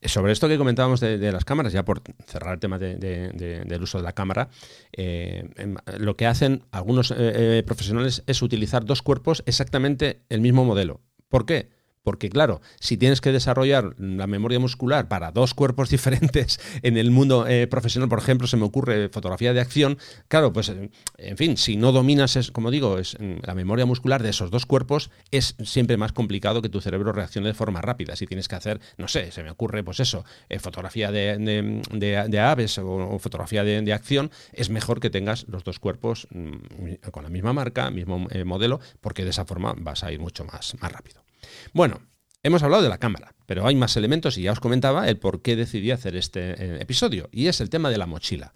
[0.00, 4.04] Sobre esto que comentábamos de, las cámaras, ya por cerrar el tema del uso de
[4.04, 4.48] la cámara,
[4.96, 10.40] eh, em, lo que hacen algunos eh, eh, profesionales es utilizar dos cuerpos exactamente el
[10.40, 11.02] mismo modelo.
[11.28, 11.73] ¿Por qué?
[12.04, 17.10] Porque claro, si tienes que desarrollar la memoria muscular para dos cuerpos diferentes en el
[17.10, 21.36] mundo eh, profesional, por ejemplo, se me ocurre fotografía de acción, claro, pues eh, en
[21.38, 24.66] fin, si no dominas, es, como digo, es, mm, la memoria muscular de esos dos
[24.66, 28.16] cuerpos, es siempre más complicado que tu cerebro reaccione de forma rápida.
[28.16, 32.78] Si tienes que hacer, no sé, se me ocurre, pues eso, eh, fotografía de, aves
[32.78, 37.54] o, fotografía de, acción, es mejor que tengas los dos cuerpos mm, con la misma
[37.54, 41.24] marca, mismo modelo, porque de esa forma vas a ir mucho más, más rápido.
[41.72, 42.00] Bueno,
[42.42, 45.42] hemos hablado de la cámara, pero hay más elementos y ya os comentaba el por
[45.42, 48.52] qué decidí hacer este eh, episodio, y es el tema de la mochila.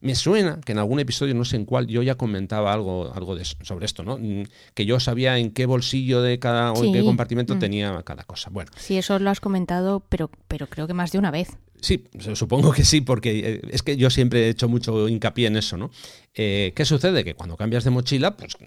[0.00, 3.34] Me suena que en algún episodio, no sé en cuál, yo ya comentaba algo, algo
[3.34, 4.18] de, sobre esto, ¿no?
[4.18, 7.58] Mm, que yo sabía en qué bolsillo de cada o en qué compartimento mm.
[7.58, 8.50] tenía cada cosa.
[8.50, 8.70] Bueno.
[8.76, 11.56] Sí, eso lo has comentado, pero, pero creo que más de una vez.
[11.80, 15.56] Sí, supongo que sí, porque eh, es que yo siempre he hecho mucho hincapié en
[15.56, 15.90] eso, ¿no?
[16.38, 17.24] Eh, ¿Qué sucede?
[17.24, 18.58] Que cuando cambias de mochila, pues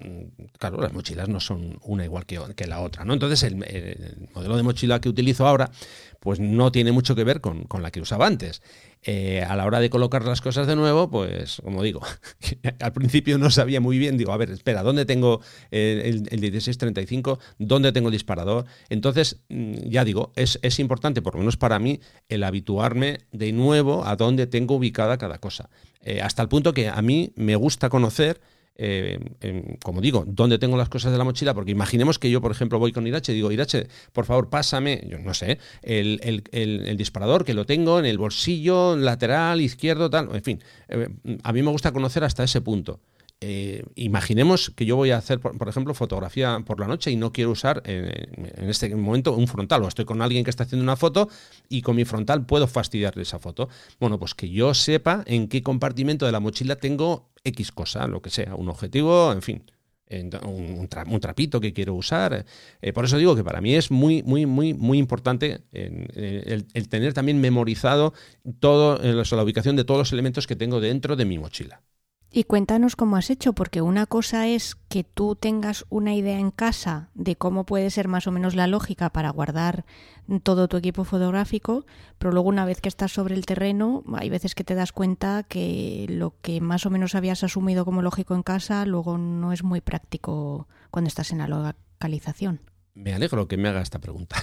[0.57, 3.13] claro, las mochilas no son una igual que, la otra, ¿no?
[3.13, 3.57] Entonces el,
[4.33, 5.69] modelo de mochila que utilizo ahora,
[6.19, 8.63] pues no tiene mucho que ver con, con la que usaba antes.
[9.03, 12.01] Eh, a la hora de colocar las cosas de nuevo, pues como digo,
[12.81, 17.39] al principio no sabía muy bien, digo, a ver, espera, ¿dónde tengo el, el, 1635?
[17.59, 18.65] ¿Dónde tengo el disparador?
[18.89, 23.51] Entonces, mm, ya digo, es, es importante, por lo menos para mí, el habituarme de
[23.53, 25.69] nuevo a dónde tengo ubicada cada cosa.
[26.01, 28.39] Eh, hasta el punto que a mí me gusta conocer
[28.81, 32.51] eh, como digo, dónde tengo las cosas de la mochila, porque imaginemos que yo, por
[32.51, 37.43] ejemplo, voy con Irache y digo, Irache, por favor, pásame, yo no sé, el, disparador
[37.43, 41.09] que lo tengo en el bolsillo lateral, izquierdo, tal, en fin, eh,
[41.43, 43.01] a mí me gusta conocer hasta ese punto.
[43.41, 47.31] Eh, imaginemos que yo voy a hacer, por, ejemplo, fotografía por la noche y no
[47.31, 50.97] quiero usar en este momento un frontal, o estoy con alguien que está haciendo una
[50.97, 51.29] foto
[51.69, 53.69] y con mi frontal puedo fastidiarle esa foto.
[53.99, 58.21] Bueno, pues que yo sepa en qué compartimento de la mochila tengo X cosa, lo
[58.21, 59.63] que sea, un objetivo, en fin.
[60.11, 60.87] Un,
[61.19, 62.45] trapito que quiero usar.
[62.81, 66.89] Eh, por eso digo que para mí es muy, muy, muy, muy importante el, el,
[66.89, 68.13] tener también memorizado
[68.59, 71.83] todo, la ubicación de todos los elementos que tengo dentro de mi mochila.
[72.31, 76.51] Y cuéntanos cómo has hecho, porque una cosa es que tú tengas una idea en
[76.51, 79.83] casa de cómo puede ser más o menos la lógica para guardar
[80.43, 81.87] todo tu equipo fotográfico,
[82.19, 85.41] pero luego una vez que estás sobre el terreno, hay veces que te das cuenta
[85.41, 89.63] que lo que más o menos habías asumido como lógico en casa, luego no es
[89.63, 92.61] muy práctico cuando estás en la localización.
[92.95, 94.35] Me alegro que me haga esta pregunta.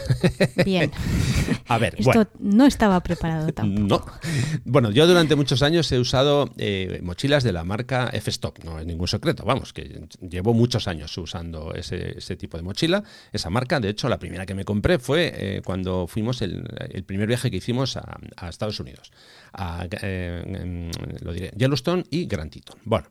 [0.65, 0.91] Bien.
[1.69, 4.07] A ver, Esto no estaba preparado tampoco.
[4.07, 4.61] No.
[4.65, 8.65] Bueno, yo durante muchos años he usado eh, mochilas de la marca F-Stop.
[8.65, 13.51] No es ningún secreto, vamos, que llevo muchos años usando ese, tipo de mochila, esa
[13.51, 13.81] marca.
[13.81, 16.65] De hecho, la primera que me compré fue eh, cuando fuimos el,
[17.05, 19.13] primer viaje que hicimos a, Estados Unidos,
[19.53, 22.79] a eh, lo diré, Yellowstone y Grand Teton.
[22.85, 23.09] Bueno.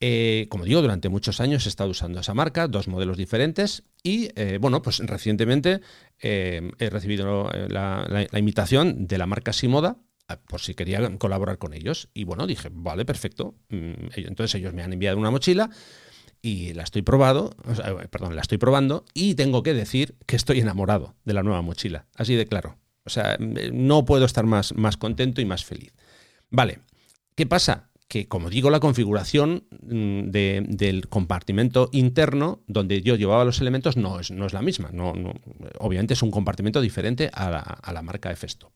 [0.00, 4.28] Eh, como digo, durante muchos años he estado usando esa marca, dos modelos diferentes y,
[4.36, 5.80] eh, bueno, pues recientemente
[6.20, 9.96] eh, he recibido la, invitación de la marca Simoda
[10.48, 12.08] por si quería colaborar con ellos.
[12.12, 13.54] Y bueno, dije, vale, perfecto.
[13.70, 15.70] Mm, entonces ellos me han enviado una mochila
[16.42, 17.56] y la estoy probado,
[18.10, 22.06] perdón, la estoy probando y tengo que decir que estoy enamorado de la nueva mochila,
[22.16, 22.76] así de claro.
[23.04, 25.92] O sea, no puedo estar más, más contento y más feliz.
[26.50, 26.80] Vale,
[27.36, 27.88] ¿qué pasa?
[28.08, 34.20] Que, como digo, la configuración mm, del compartimento interno donde yo llevaba los elementos no
[34.20, 34.90] es, no es la misma.
[34.92, 35.12] No,
[35.78, 38.72] obviamente es un compartimento diferente a la, a la marca Festo.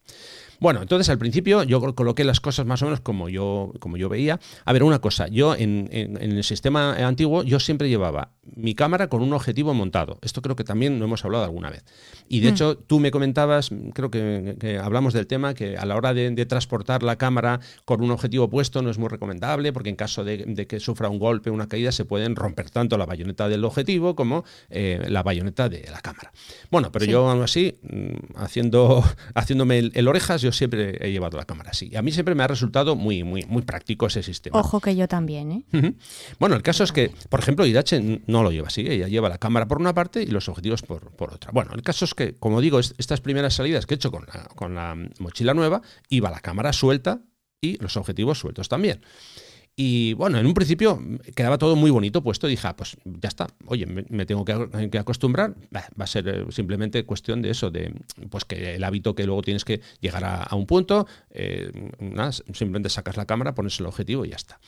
[0.61, 4.11] Bueno, entonces al principio yo coloqué las cosas más o menos como yo, como yo
[4.11, 4.39] veía.
[4.67, 9.23] A ver, una cosa, yo en, el sistema antiguo yo siempre llevaba mi cámara con
[9.23, 10.19] un objetivo montado.
[10.23, 11.85] Esto creo que también lo hemos hablado alguna vez.
[12.29, 12.55] Y de mm.
[12.55, 17.03] hecho tú me comentabas, creo que, hablamos del tema, que a la hora de, transportar
[17.03, 20.81] la cámara con un objetivo puesto no es muy recomendable porque en caso de, que
[20.81, 25.05] sufra un golpe, una caída, se pueden romper tanto la bayoneta del objetivo como eh,
[25.09, 26.33] la bayoneta de la cámara.
[26.71, 31.45] Bueno, pero yo aún así, mm, haciendo, haciéndome el, orejas, yo siempre he llevado la
[31.45, 31.95] cámara así.
[31.97, 34.59] A mí siempre me ha resultado muy, muy, muy práctico ese sistema.
[34.59, 35.95] Ojo que yo también, ¿eh?
[36.39, 38.87] Bueno, el caso es que, por ejemplo, Irache no lo lleva así.
[38.89, 41.51] Ella lleva la cámara por una parte y los objetivos por, otra.
[41.53, 44.45] Bueno, el caso es que, como digo, estas primeras salidas que he hecho con la,
[44.55, 47.21] con la mochila nueva, iba la cámara suelta
[47.61, 49.03] y los objetivos sueltos también.
[49.83, 51.01] Y bueno, en un principio
[51.35, 52.47] quedaba todo muy bonito puesto.
[52.47, 53.47] Dije, ah, pues ya está.
[53.67, 55.55] Oye, me, tengo que, acostumbrar.
[55.75, 57.95] va a ser eh, simplemente cuestión de eso, de
[58.29, 61.73] pues que el hábito que luego tienes que llegar a, un punto, eh,
[62.53, 64.61] simplemente sacas la cámara, pones el objetivo y ya está.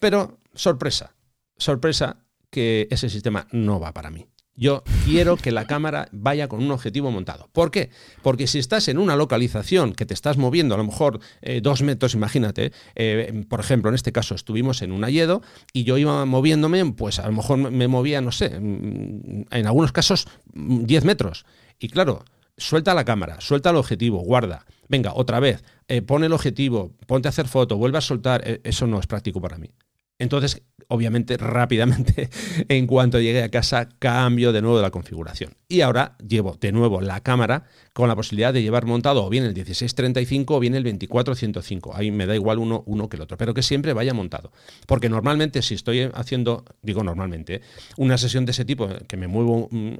[0.00, 1.14] Pero sorpresa,
[1.56, 4.26] sorpresa que ese sistema no va para mí.
[4.58, 7.48] Yo quiero que la cámara vaya con un objetivo montado.
[7.52, 7.90] ¿Por qué?
[8.22, 11.82] Porque si estás en una localización que te estás moviendo, a lo mejor eh, dos
[11.82, 16.24] metros, imagínate, eh, por ejemplo, en este caso estuvimos en un ayedo y yo iba
[16.24, 21.46] moviéndome, pues a lo mejor me movía, no sé, mm, en algunos casos 10 metros.
[21.78, 22.24] Y claro,
[22.56, 24.66] suelta la cámara, suelta el objetivo, guarda.
[24.88, 28.42] Venga, otra vez, eh, pone el objetivo, ponte a hacer foto, vuelve a soltar.
[28.64, 29.70] eso no es práctico para mí.
[30.18, 32.30] Entonces, obviamente, rápidamente,
[32.68, 35.52] en cuanto llegué a casa, cambio de nuevo la configuración.
[35.68, 39.44] Y ahora llevo de nuevo la cámara con la posibilidad de llevar montado o bien
[39.44, 41.94] el 1635 o bien el 2405.
[41.94, 44.50] Ahí me da igual uno, uno que el otro, pero que siempre vaya montado.
[44.86, 47.60] Porque normalmente si estoy haciendo, digo normalmente,
[47.96, 49.94] una sesión de ese tipo, que me muevo, mm,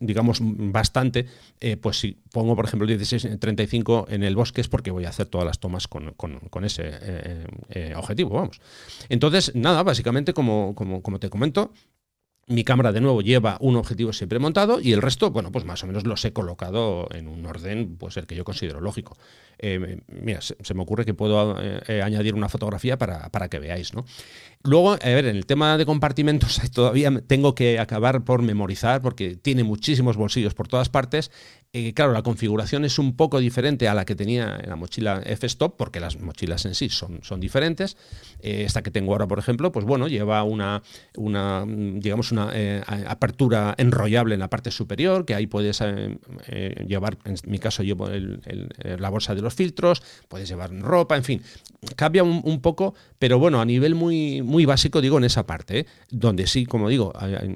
[0.00, 1.26] digamos, bastante,
[1.60, 5.10] eh, pues si pongo, por ejemplo, el 1635 en el bosque es porque voy a
[5.10, 8.60] hacer todas las tomas con, ese eh, eh, objetivo, vamos.
[9.08, 11.72] Entonces, nada, básicamente como, como, te comento,
[12.46, 15.84] mi cámara de nuevo lleva un objetivo siempre montado y el resto, bueno, pues más
[15.84, 19.16] o menos los he colocado en un orden, pues el que yo considero lógico.
[19.58, 23.58] Eh, mira, se, me ocurre que puedo eh, eh, añadir una fotografía para, para, que
[23.58, 24.04] veáis, ¿no?
[24.64, 29.36] Luego, a ver, en el tema de compartimentos todavía tengo que acabar por memorizar porque
[29.36, 31.30] tiene muchísimos bolsillos por todas partes.
[31.94, 35.76] Claro, la configuración es un poco diferente a la que tenía en la mochila F-Stop
[35.76, 37.96] porque las mochilas en sí son, son diferentes.
[38.40, 40.82] esta que tengo ahora, por ejemplo, pues bueno, lleva una,
[41.16, 42.50] una digamos, una
[43.06, 45.80] apertura enrollable en la parte superior que ahí puedes
[46.86, 51.42] llevar, en mi caso llevo la bolsa de los filtros, puedes llevar ropa, en fin,
[51.96, 55.86] cambia un, poco, pero bueno, a nivel muy, muy básico, digo, en esa parte, ¿eh?
[56.10, 57.12] donde sí, como digo,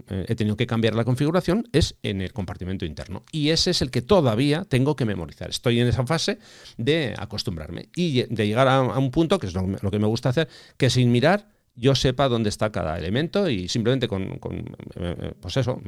[0.09, 3.22] he tenido que cambiar la configuración, es en el compartimento interno.
[3.33, 5.50] Y ese es el que todavía tengo que memorizar.
[5.50, 6.38] Estoy en esa fase
[6.76, 10.48] de acostumbrarme y de llegar a, un punto, que es lo, que me gusta hacer,
[10.76, 14.40] que sin mirar yo sepa dónde está cada elemento y simplemente con,
[14.94, 15.80] eh, pues eso,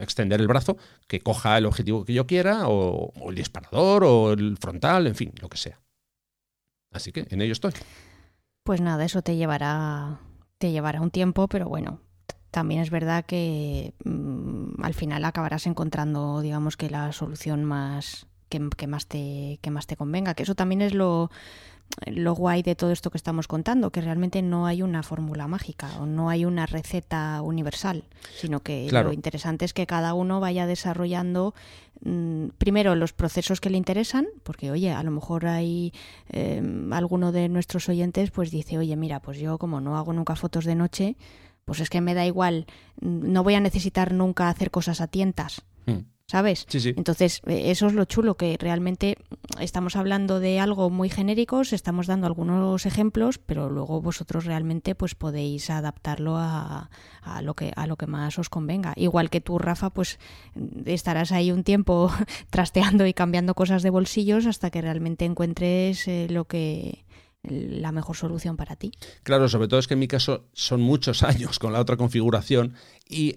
[0.00, 4.56] extender el brazo, que coja el objetivo que yo quiera, o, el disparador, o el
[4.56, 5.80] frontal, en fin, lo que sea.
[6.92, 7.72] Así que en ello estoy.
[8.64, 10.20] Pues nada, eso te llevará,
[10.56, 12.00] te llevará un tiempo, pero bueno,
[12.50, 18.86] también es verdad que mm, al final acabarás encontrando, digamos que la solución más que,
[18.86, 21.30] más te, que más te convenga, que eso también es lo
[22.06, 25.90] lo guay de todo esto que estamos contando, que realmente no hay una fórmula mágica
[25.98, 28.04] o no hay una receta universal,
[28.36, 31.54] sino que lo interesante es que cada uno vaya desarrollando
[32.02, 35.92] mm, primero los procesos que le interesan, porque oye, a lo mejor hay
[36.28, 40.36] em, alguno de nuestros oyentes pues dice, oye, mira, pues yo como no hago nunca
[40.36, 41.16] fotos de noche,
[41.68, 42.64] pues es que me da igual,
[43.02, 45.60] mm, no voy a necesitar nunca hacer cosas a tientas.
[45.84, 46.06] Hmm.
[46.26, 46.66] ¿sabes?
[46.68, 46.94] Sí, sí.
[46.96, 49.18] Entonces, eh, eso es lo chulo, que realmente
[49.60, 55.14] estamos hablando de algo muy genérico, estamos dando algunos ejemplos, pero luego vosotros realmente pues
[55.14, 56.88] podéis adaptarlo a,
[57.22, 58.94] a, lo que a lo que más os convenga.
[58.96, 60.18] Igual que tú, Rafa, pues
[60.86, 62.10] estarás ahí un tiempo
[62.50, 67.04] trasteando y cambiando cosas de bolsillos hasta que realmente encuentres eh, lo que
[67.50, 68.92] la mejor solución para ti.
[69.22, 72.74] Claro, sobre todo es que en mi caso son muchos años con la otra configuración
[73.10, 73.36] y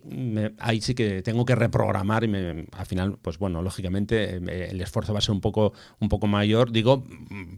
[0.59, 4.81] ahí sí que tengo que reprogramar y me, al final, pues bueno, lógicamente eh, el
[4.81, 7.05] esfuerzo va a ser un poco, un poco mayor, digo,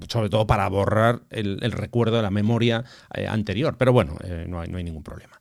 [0.08, 2.84] sobre todo para borrar el, recuerdo de la memoria
[3.16, 5.40] eh, anterior, pero bueno, eh, no, hay, no hay ningún problema.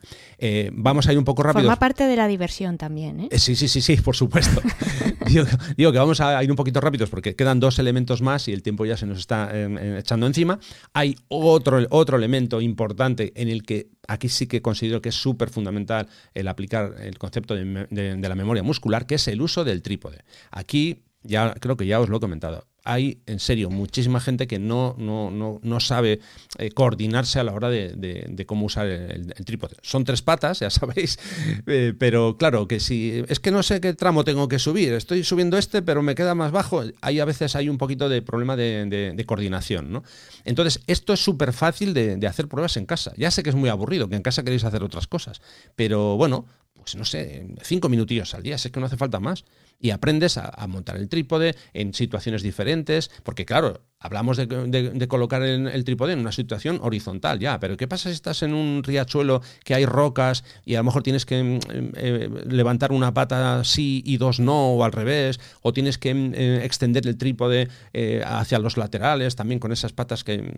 [0.73, 1.65] vamos a ir un poco rápido.
[1.65, 3.29] Forma parte de la diversión también, ¿eh?
[3.39, 4.63] sí, sí, sí, sí, por supuesto.
[5.27, 5.45] digo,
[5.77, 8.63] digo, que vamos a ir un poquito rápidos porque quedan dos elementos más y el
[8.63, 9.53] tiempo ya se nos está
[9.99, 10.59] echando encima.
[10.95, 15.51] Hay otro, otro elemento importante en el que aquí sí que considero que es súper
[15.51, 20.25] fundamental el aplicar el concepto de, la memoria muscular, que es el uso del trípode.
[20.51, 24.59] Aquí ya creo que ya os lo he comentado hay, en serio, muchísima gente que
[24.59, 26.21] no, no, no, no sabe
[26.59, 29.77] eh, coordinarse a la hora de, cómo usar el, trípode.
[29.83, 31.19] Son tres patas, ya sabéis,
[31.67, 35.25] eh, pero claro, que si es que no sé qué tramo tengo que subir, estoy
[35.25, 38.57] subiendo este, pero me queda más bajo, ahí a veces hay un poquito de problema
[38.57, 39.93] de, coordinación.
[39.93, 40.03] ¿no?
[40.45, 43.13] Entonces, esto es súper fácil de hacer pruebas en casa.
[43.17, 45.41] Ya sé que es muy aburrido, que en casa queréis hacer otras cosas,
[45.77, 46.47] pero bueno,
[46.83, 49.45] pues no sé, cinco minutillos al día, sé que no hace falta más
[49.83, 55.85] y aprendes a, montar el trípode en situaciones diferentes, porque claro, hablamos de, colocar el,
[55.85, 59.75] trípode en una situación horizontal ya, pero ¿qué pasa si estás en un riachuelo que
[59.75, 61.59] hay rocas y a lo mejor tienes que mm,
[61.97, 66.33] eh, levantar una pata sí y dos no, o al revés, o tienes que mm,
[66.35, 70.55] eh, extender el trípode eh, hacia los laterales, también con esas patas que,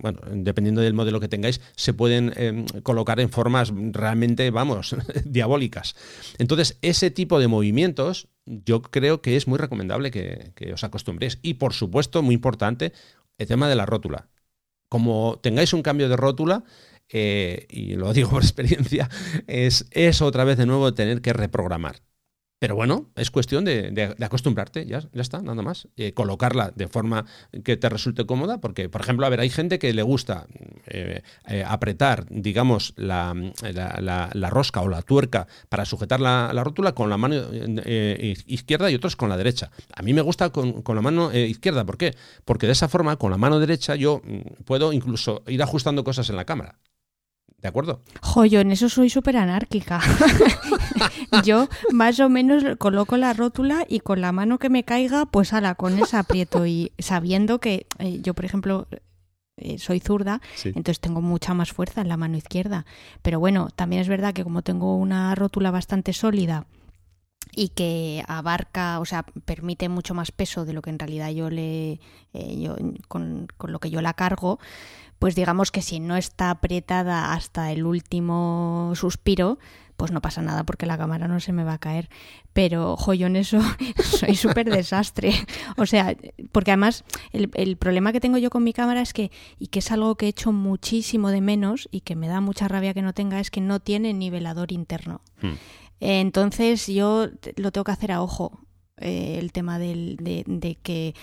[0.00, 4.94] bueno, dependiendo del modelo que tengáis, se pueden colocar en formas realmente, vamos,
[5.24, 5.96] diabólicas.
[6.38, 11.38] Entonces, ese tipo de movimientos yo creo que es muy recomendable que, os acostumbréis.
[11.42, 12.92] Y por supuesto, muy importante,
[13.38, 14.28] el tema de la rótula.
[14.88, 16.64] Como tengáis un cambio de rótula,
[17.10, 19.08] eh, y lo digo por experiencia,
[19.46, 22.02] es, es otra vez de nuevo tener que reprogramar.
[22.58, 25.86] Pero bueno, es cuestión de, acostumbrarte, ya, está, nada más.
[25.96, 27.24] Eh, colocarla de forma
[27.62, 30.46] que te resulte cómoda, porque, por ejemplo, a ver, hay gente que le gusta
[30.86, 33.32] eh, eh, apretar, digamos, la,
[34.50, 37.36] rosca o la tuerca para sujetar la, rótula con la mano
[38.46, 39.70] izquierda y otros con la derecha.
[39.94, 42.16] A mí me gusta con, con la mano izquierda, ¿por qué?
[42.44, 46.28] Porque de esa forma, con la mano derecha, yo mm, puedo incluso ir ajustando cosas
[46.28, 46.76] en la cámara.
[47.60, 48.02] ¿De acuerdo?
[48.22, 50.00] Jo, yo en eso soy súper anárquica.
[51.44, 55.52] yo más o menos coloco la rótula y con la mano que me caiga, pues
[55.52, 56.66] ala, con esa aprieto.
[56.66, 58.86] Y sabiendo que eh, yo, por ejemplo,
[59.56, 62.86] eh, soy zurda, entonces tengo mucha más fuerza en la mano izquierda.
[63.22, 66.66] Pero bueno, también es verdad que como tengo una rótula bastante sólida
[67.56, 71.50] y que abarca, o sea, permite mucho más peso de lo que en realidad yo
[71.50, 71.98] le,
[72.34, 72.76] eh, yo,
[73.08, 74.60] con, con, lo que yo la cargo,
[75.18, 79.58] pues digamos que si no está apretada hasta el último suspiro,
[79.98, 82.08] pues no pasa nada porque la cámara no se me va a caer.
[82.52, 83.58] Pero, yo en eso
[84.04, 85.32] soy súper desastre.
[85.76, 86.16] O sea,
[86.52, 89.80] porque además el, el, problema que tengo yo con mi cámara es que, y que
[89.80, 93.02] es algo que he hecho muchísimo de menos y que me da mucha rabia que
[93.02, 95.20] no tenga, es que no tiene nivelador interno.
[95.42, 95.54] Hmm.
[95.98, 98.60] Entonces yo lo tengo que hacer a ojo.
[99.00, 101.14] Eh, el tema del, de, de que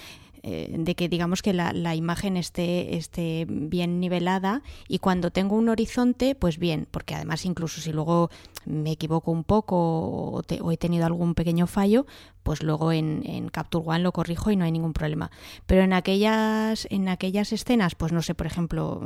[0.48, 5.56] eh, de que digamos que la, la, imagen esté, esté bien nivelada y cuando tengo
[5.56, 8.30] un horizonte, pues bien, porque además incluso si luego
[8.66, 12.06] me equivoco un poco o, o he tenido algún pequeño fallo,
[12.44, 15.32] pues luego en, en, Capture One lo corrijo y no hay ningún problema.
[15.66, 19.02] Pero en aquellas, en aquellas escenas, pues no sé, por ejemplo,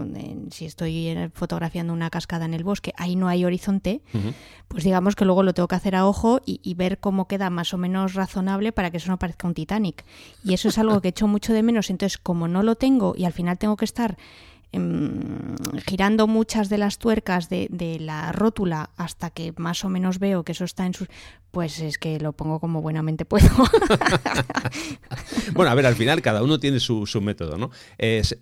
[0.51, 4.01] si estoy fotografiando una cascada en el bosque, ahí no hay horizonte,
[4.67, 7.49] pues digamos que luego lo tengo que hacer a ojo y, y, ver cómo queda
[7.49, 10.03] más o menos razonable para que eso no parezca un Titanic.
[10.43, 13.13] Y eso es algo que he hecho mucho de menos, entonces como no lo tengo
[13.15, 14.17] y al final tengo que estar
[15.85, 20.51] girando muchas de las tuercas de, la rótula hasta que más o menos veo que
[20.51, 21.07] eso está en sus...
[21.51, 23.49] Pues es que lo pongo como buenamente puedo.
[25.53, 27.71] bueno, a ver, al final cada uno tiene su, método, ¿no?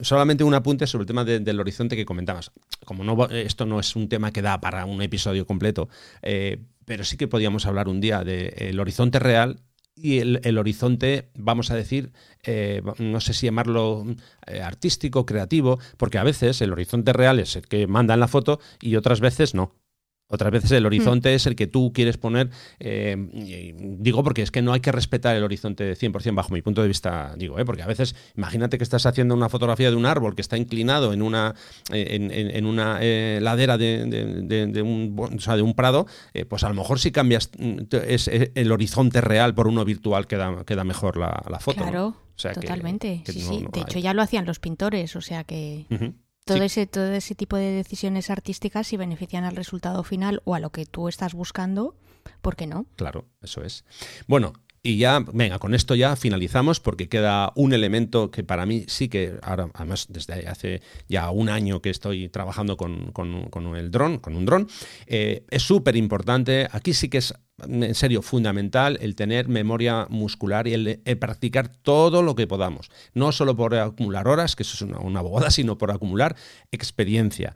[0.01, 2.51] solamente un apunte sobre el tema del horizonte que comentabas.
[2.83, 5.87] Como no, esto no es un tema que da para un episodio completo,
[6.21, 9.61] eh, pero sí que podíamos hablar un día del horizonte real
[9.97, 12.11] y el, horizonte, vamos a decir,
[12.43, 14.05] eh, no sé si llamarlo
[14.45, 18.27] eh, artístico, creativo, porque a veces el horizonte real es el que manda en la
[18.27, 19.73] foto y otras veces no.
[20.29, 22.49] Otras veces el horizonte es el que tú quieres poner,
[22.79, 23.15] eh,
[23.79, 26.89] digo porque es que no hay que respetar el horizonte 100% bajo mi punto de
[26.89, 27.63] vista, digo, ¿eh?
[27.65, 31.13] porque a veces imagínate que estás haciendo una fotografía de un árbol que está inclinado
[31.13, 31.55] en una,
[31.91, 36.65] en, en, una eh, ladera de, de, un, o sea, de un prado, eh, pues
[36.65, 40.83] a lo mejor si cambias mm, es, el horizonte real por uno virtual queda, queda
[40.83, 41.83] mejor la, la foto.
[41.83, 43.23] Claro, totalmente.
[43.25, 43.65] sí, sí.
[43.71, 45.85] de hecho ya lo hacían los pintores, o sea que
[46.47, 50.59] todo, ese, todo ese tipo de decisiones artísticas, si benefician al resultado final o a
[50.59, 51.95] lo que tú estás buscando,
[52.41, 52.85] ¿por qué no?
[52.95, 53.85] Claro, eso es.
[54.27, 58.85] Bueno, y ya, venga, con esto ya finalizamos porque queda un elemento que para mí
[58.87, 64.19] sí que, ahora, además desde hace ya un año que estoy trabajando con, el dron,
[64.19, 64.67] con un dron,
[65.05, 66.67] eh, es súper importante.
[66.71, 67.33] Aquí sí que es
[67.65, 72.89] en serio, fundamental el tener memoria muscular y el, practicar todo lo que podamos.
[73.13, 76.35] No solo por acumular horas, que eso es una, una sino por acumular
[76.71, 77.55] experiencia.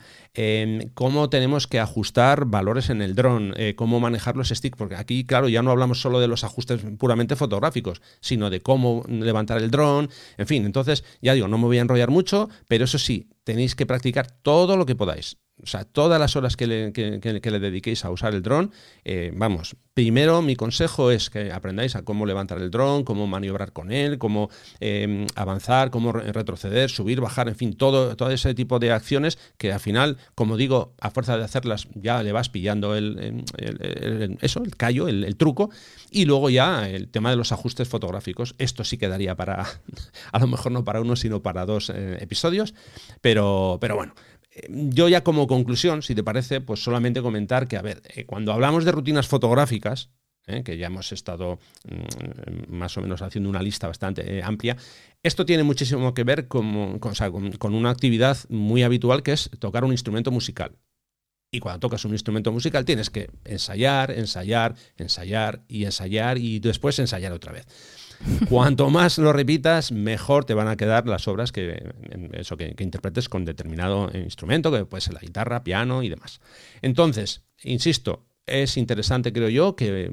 [0.94, 5.26] cómo tenemos que ajustar valores en el dron, eh, cómo manejar los sticks, porque aquí,
[5.26, 9.70] claro, ya no hablamos solo de los ajustes puramente fotográficos, sino de cómo levantar el
[9.70, 13.30] dron, en fin, entonces, ya digo, no me voy a enrollar mucho, pero eso sí,
[13.44, 18.06] tenéis que practicar todo lo que podáis o sea, todas las horas que le, dediquéis
[18.06, 18.72] a usar el dron,
[19.06, 23.74] eh, vamos, primero mi consejo es que aprendáis a cómo levantar el dron, cómo maniobrar
[23.74, 24.50] con él, cómo
[24.80, 29.72] em, avanzar, cómo retroceder, subir, bajar, en fin, todo, todo ese tipo de acciones que
[29.72, 34.64] al final, como digo, a fuerza de hacerlas ya le vas pillando el, em, eso,
[34.64, 35.70] el callo, el, truco,
[36.10, 38.56] y luego ya el tema de los ajustes fotográficos.
[38.58, 39.66] Esto sí quedaría para,
[40.32, 42.74] a lo mejor no para uno, sino para dos eh, episodios,
[43.22, 44.14] pero, pero bueno
[44.68, 48.52] yo ya como conclusión, si te parece, pues solamente comentar que, a ver, eh, cuando
[48.52, 50.10] hablamos de rutinas fotográficas,
[50.48, 54.76] eh, que ya hemos estado mm, más o menos haciendo una lista bastante eh, amplia,
[55.24, 59.92] esto tiene muchísimo que ver con, con, una actividad muy habitual que es tocar un
[59.92, 60.76] instrumento musical.
[61.54, 66.98] Y cuando tocas un instrumento musical tienes que ensayar, ensayar, ensayar y ensayar y después
[66.98, 67.68] ensayar otra vez.
[68.50, 71.92] Cuanto más lo repitas, mejor te van a quedar las obras que,
[72.34, 76.42] eso, que, interpretes con determinado instrumento, que puede ser la guitarra, piano y demás.
[76.82, 80.12] Entonces, insisto, es interesante, creo yo, que,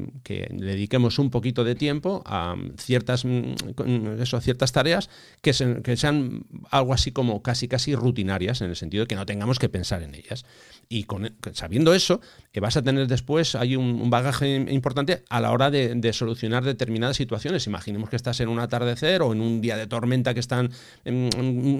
[0.51, 5.53] dediquemos un poquito de tiempo a ciertas, mm, eso, ciertas tareas que,
[5.83, 9.59] que, sean algo así como casi casi rutinarias, en el sentido de que no tengamos
[9.59, 10.45] que pensar en ellas.
[10.89, 12.20] Y con, sabiendo eso,
[12.61, 17.66] vas a tener después hay un, bagaje importante a la hora de, solucionar determinadas situaciones.
[17.66, 20.70] Imaginemos que estás en un atardecer o en un día de tormenta que están
[21.05, 21.28] em,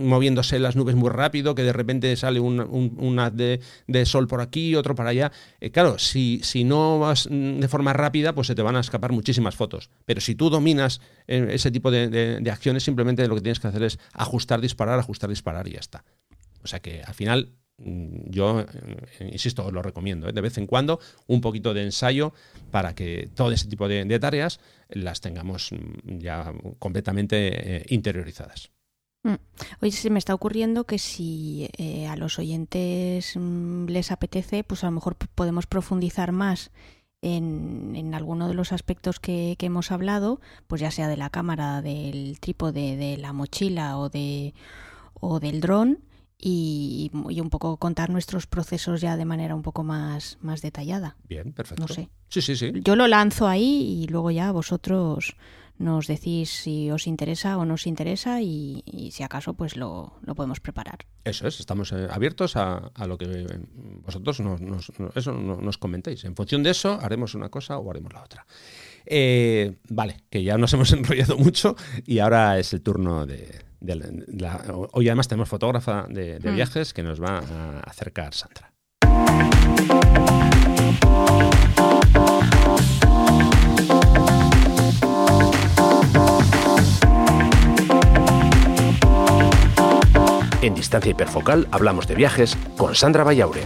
[0.07, 4.75] moviéndose las nubes muy rápido, que de repente sale un, haz de, sol por aquí,
[4.75, 5.33] otro para allá.
[5.61, 8.81] Eh, claro, si, si no vas mm, de forma rápida, pues se te van a
[8.81, 9.91] escapar muchísimas fotos.
[10.05, 13.69] Pero si tú dominas eh, ese tipo de, de acciones, simplemente lo que tienes que
[13.69, 16.05] hacer es ajustar, disparar, ajustar, disparar y ya está.
[16.63, 20.33] O sea que al final yo, eh, insisto, os lo recomiendo, ¿eh?
[20.33, 22.33] de vez en cuando un poquito de ensayo
[22.71, 24.59] para que todo ese tipo de, tareas
[24.89, 28.71] las tengamos mm, ya completamente eh, interiorizadas.
[29.23, 29.35] Mm.
[29.81, 31.69] Hoy se me está ocurriendo que si
[32.09, 36.71] a los oyentes les apetece, pues a lo mejor podemos profundizar más
[37.21, 41.83] en, alguno de los aspectos que, que, hemos hablado, pues ya sea de la cámara,
[41.83, 44.55] del trípode, de la mochila o de
[45.21, 45.99] o del dron
[46.41, 51.17] y, un poco contar nuestros procesos ya de manera un poco más, más detallada.
[51.29, 51.83] Bien, perfecto.
[51.83, 52.09] No sé.
[52.29, 52.73] Sí, sí, sí.
[52.85, 55.37] Yo lo lanzo ahí y luego ya vosotros
[55.79, 58.83] nos decís si os interesa o no os interesa y,
[59.13, 61.07] si acaso pues lo, podemos preparar.
[61.25, 63.47] Eso es, estamos eh, abiertos a, lo que
[64.05, 66.25] vosotros nos, eso, nos comentéis.
[66.25, 68.47] En función de eso haremos una cosa o haremos la otra.
[69.11, 73.65] Eh, vale, que ya nos hemos enrollado mucho y ahora es el turno de,
[74.93, 76.55] hoy además tenemos fotógrafa de, mm.
[76.55, 78.73] viajes que nos va a acercar Sandra.
[90.61, 93.63] En Distancia Hiperfocal hablamos de viajes con Sandra Vallaure.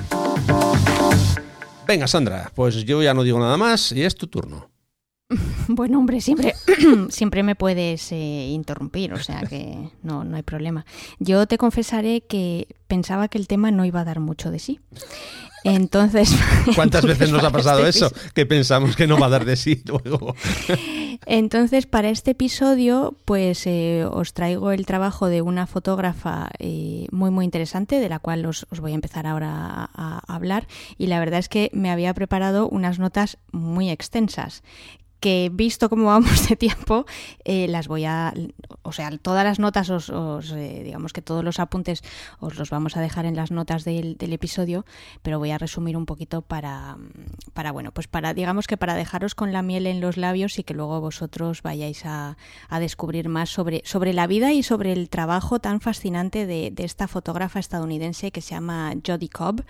[1.88, 4.71] Venga, Sandra, pues yo ya no digo nada más y es tu turno.
[5.68, 6.54] Bueno, hombre, siempre,
[7.08, 10.84] siempre me puedes eh, interrumpir, o sea que no, no hay problema.
[11.18, 14.80] Yo te confesaré que pensaba que el tema no iba a dar mucho de sí.
[15.64, 16.34] Entonces.
[16.74, 18.12] ¿Cuántas veces nos ha pasado este eso?
[18.34, 20.34] Que pensamos que no va a dar de sí luego.
[21.26, 27.30] Entonces, para este episodio, pues eh, os traigo el trabajo de una fotógrafa eh, muy,
[27.30, 30.66] muy interesante, de la cual os, os, voy a empezar ahora a, hablar.
[30.98, 34.62] Y la verdad es que me había preparado unas notas muy extensas
[35.22, 37.06] que visto cómo vamos de tiempo,
[37.44, 38.34] eh, las voy a,
[38.82, 40.10] o sea, todas las notas, os,
[40.50, 42.02] eh, digamos que todos los apuntes
[42.40, 44.84] os los vamos a dejar en las notas del, episodio,
[45.22, 46.96] pero voy a resumir un poquito para,
[47.54, 50.64] para, bueno, pues para, digamos que para dejaros con la miel en los labios y
[50.64, 52.36] que luego vosotros vayáis a,
[52.80, 57.60] descubrir más sobre, sobre la vida y sobre el trabajo tan fascinante de, esta fotógrafa
[57.60, 59.62] estadounidense que se llama Jodie Cobb.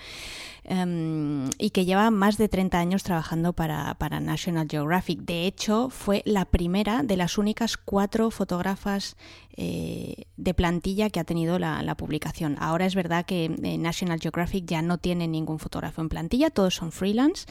[0.64, 5.20] Em, y que lleva más de 30 años trabajando para, National Geographic.
[5.20, 9.16] De hecho, fue la primera de las únicas cuatro fotógrafas
[9.56, 12.56] eh, de plantilla que ha tenido la, publicación.
[12.58, 16.74] Ahora es verdad que eh, National Geographic ya no tiene ningún fotógrafo en plantilla, todos
[16.74, 17.46] son freelance,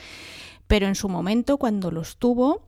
[0.67, 2.63] pero en su momento, cuando los tuvo,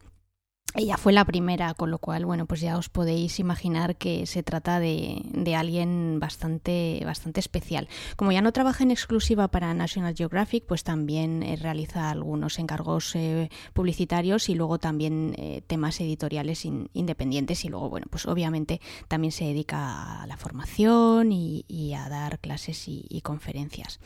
[0.75, 4.41] ella fue la primera, con lo cual, bueno, pues ya os podéis imaginar que se
[4.41, 7.87] trata de, de, alguien bastante, bastante especial.
[8.15, 13.15] Como ya no trabaja en exclusiva para National Geographic, pues también eh, realiza algunos encargos
[13.15, 19.31] eh, publicitarios y luego también eh, temas editoriales independientes y luego, bueno, pues obviamente también
[19.31, 23.99] se dedica a la formación y, a dar clases y, conferencias.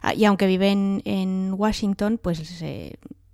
[0.00, 2.38] Ah, y aunque vive en, en Washington, pues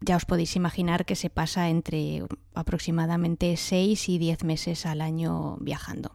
[0.04, 2.24] ya os podéis imaginar que se pasa entre
[2.54, 6.12] aproximadamente 6 y 10 meses al año viajando.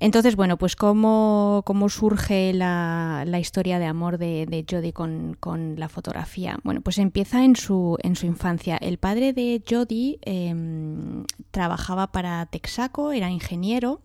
[0.00, 5.90] Entonces, bueno, pues cómo, cómo surge la, historia de amor de, de Jodie con, la
[5.90, 6.58] fotografía.
[6.64, 8.78] Bueno, pues empieza en su, en su infancia.
[8.78, 14.00] El padre de Jodie em, trabajaba para Texaco, era ingeniero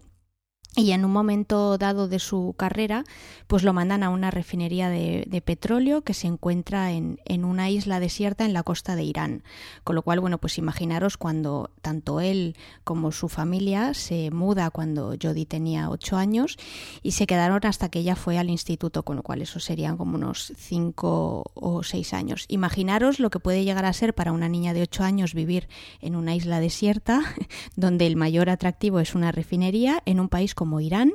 [0.75, 3.03] y en un momento dado de su carrera,
[3.47, 7.99] pues lo mandan a una refinería de, petróleo que se encuentra en, en, una isla
[7.99, 9.43] desierta en la costa de Irán.
[9.83, 15.15] Con lo cual, bueno, pues imaginaros cuando tanto él como su familia se muda cuando
[15.21, 16.57] Jodie tenía ocho años
[17.03, 20.15] y se quedaron hasta que ella fue al instituto, con lo cual eso serían como
[20.15, 22.45] unos cinco o seis años.
[22.47, 25.67] Imaginaros lo que puede llegar a ser para una niña de ocho años vivir
[26.01, 27.21] en una isla desierta,
[27.75, 31.13] donde el mayor atractivo es una refinería, en un país como como Irán,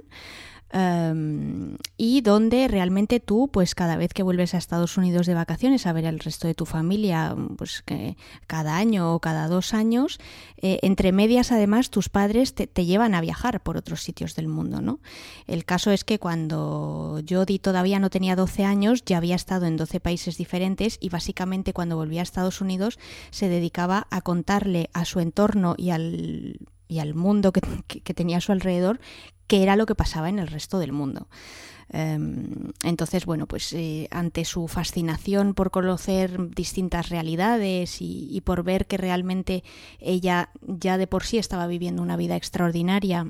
[0.72, 5.84] Em, y donde realmente tú, pues cada vez que vuelves a Estados Unidos de vacaciones
[5.84, 10.20] a ver al resto de tu familia, pues que cada año o cada dos años,
[10.58, 14.80] eh, entre medias además tus padres te, llevan a viajar por otros sitios del mundo,
[14.80, 15.00] ¿no?
[15.48, 19.76] El caso es que cuando Jody todavía no tenía 12 años, ya había estado en
[19.76, 22.98] 12 países diferentes y básicamente cuando volvía a Estados Unidos
[23.30, 27.60] se dedicaba a contarle a su entorno y al y al mundo que,
[28.14, 29.00] tenía a su alrededor
[29.50, 31.26] qué era lo que pasaba en el resto del mundo.
[31.88, 38.86] Em, entonces, bueno, pues eh, ante su fascinación por conocer distintas realidades y, por ver
[38.86, 39.64] que realmente
[39.98, 43.26] ella ya de por sí estaba viviendo una vida extraordinaria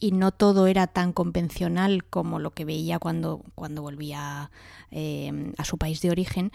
[0.00, 4.50] y no todo era tan convencional como lo que veía cuando, cuando volvía
[4.90, 6.52] em, a su país de origen,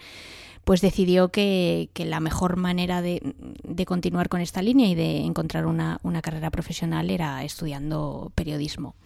[0.64, 3.22] pues decidió que, la mejor manera de,
[3.86, 8.96] continuar con esta línea y de encontrar una, una carrera profesional era estudiando periodismo.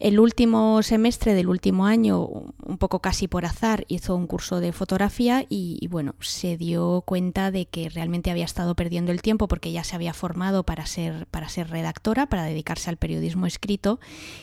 [0.00, 4.72] El último semestre del último año, un poco casi por azar, hizo un curso de
[4.72, 9.72] fotografía y, bueno, se dio cuenta de que realmente había estado perdiendo el tiempo porque
[9.72, 13.98] ya se había formado para ser, para ser redactora, para dedicarse al periodismo escrito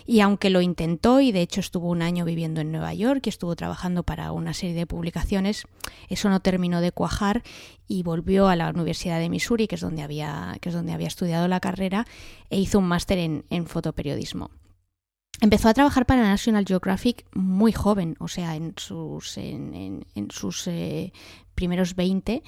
[0.06, 3.30] y aunque lo intentó y de hecho estuvo un año viviendo en Nueva York y
[3.30, 5.68] estuvo trabajando para una serie de publicaciones,
[6.10, 7.43] eso no terminó de cuajar
[7.88, 11.08] y volvió a la Universidad de Missouri, que es donde había, que es donde había
[11.08, 12.06] estudiado la carrera,
[12.49, 14.51] e hizo un máster en, en fotoperiodismo.
[15.41, 21.11] Empezó a trabajar para National Geographic muy joven, o sea, en sus, en, sus eh,
[21.55, 22.41] primeros 20.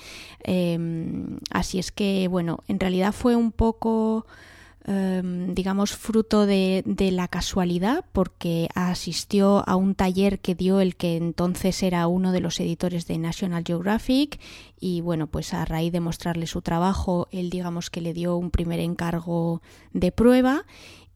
[0.44, 4.26] Em, así es que, bueno, en realidad fue un poco,
[4.86, 10.96] em, digamos, fruto de, de, la casualidad, porque asistió a un taller que dio el
[10.96, 14.40] que entonces era uno de los editores de National Geographic
[14.80, 18.50] y, bueno, pues a raíz de mostrarle su trabajo, él, digamos, que le dio un
[18.50, 19.62] primer encargo
[19.92, 20.64] de prueba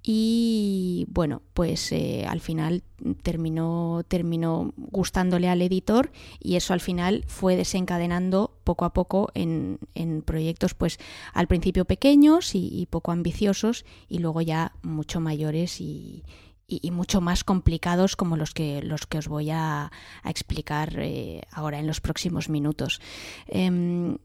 [0.04, 2.84] y bueno, pues eh, al final
[3.22, 9.80] terminó, terminó gustándole al editor y eso al final fue desencadenando poco a poco en,
[9.94, 10.98] en proyectos pues
[11.34, 16.24] al principio pequeños y, poco ambiciosos y luego ya mucho mayores y,
[16.68, 19.92] y, mucho más complicados como los que, los que os voy a,
[20.26, 23.02] explicar eh, ahora en los próximos minutos.
[23.48, 24.18] Em,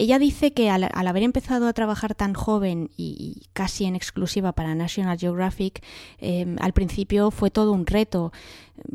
[0.00, 4.74] ella dice que al, haber empezado a trabajar tan joven y, casi en exclusiva para
[4.74, 5.84] National Geographic,
[6.16, 8.32] em, al principio fue todo un reto.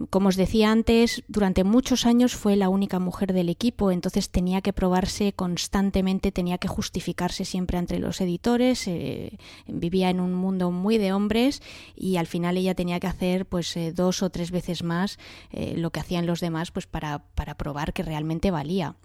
[0.10, 4.62] Como os decía antes, durante muchos años fue la única mujer del equipo, entonces tenía
[4.62, 9.38] que probarse constantemente, tenía que justificarse siempre entre los editores, eh,
[9.68, 11.62] vivía en un mundo muy de hombres
[11.96, 15.20] y al final ella tenía que hacer pues eh, dos o tres veces más
[15.52, 18.96] eh, lo que hacían los demás pues para, para probar que realmente valía.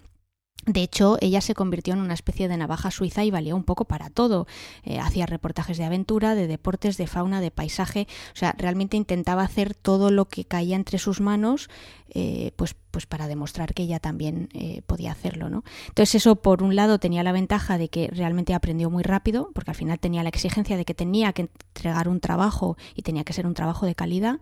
[0.66, 3.86] De hecho, ella se convirtió en una especie de navaja suiza y valía un poco
[3.86, 4.46] para todo.
[4.84, 8.06] Eh, hacía reportajes de aventura, de deportes, de fauna, de paisaje.
[8.34, 11.70] O sea, realmente intentaba hacer todo lo que caía entre sus manos,
[12.10, 15.64] eh, pues pues para demostrar que ella también eh, podía hacerlo, ¿no?
[15.88, 19.70] Entonces eso por un lado tenía la ventaja de que realmente aprendió muy rápido, porque
[19.70, 23.32] al final tenía la exigencia de que tenía que entregar un trabajo y tenía que
[23.32, 24.40] ser un trabajo de calidad.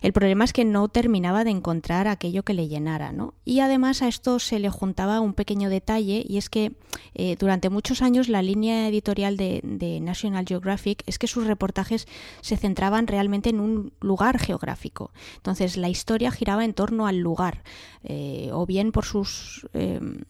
[0.00, 3.34] El problema es que no terminaba de encontrar aquello que le llenara, ¿no?
[3.44, 6.72] Y además a esto se le juntaba un pequeño detalle y es que
[7.14, 12.06] eh, durante muchos años la línea editorial de, National Geographic es que sus reportajes
[12.40, 15.10] se centraban realmente en un lugar geográfico.
[15.36, 17.64] Entonces la historia giraba en torno al lugar.
[18.04, 20.22] Eh, o bien por sus em,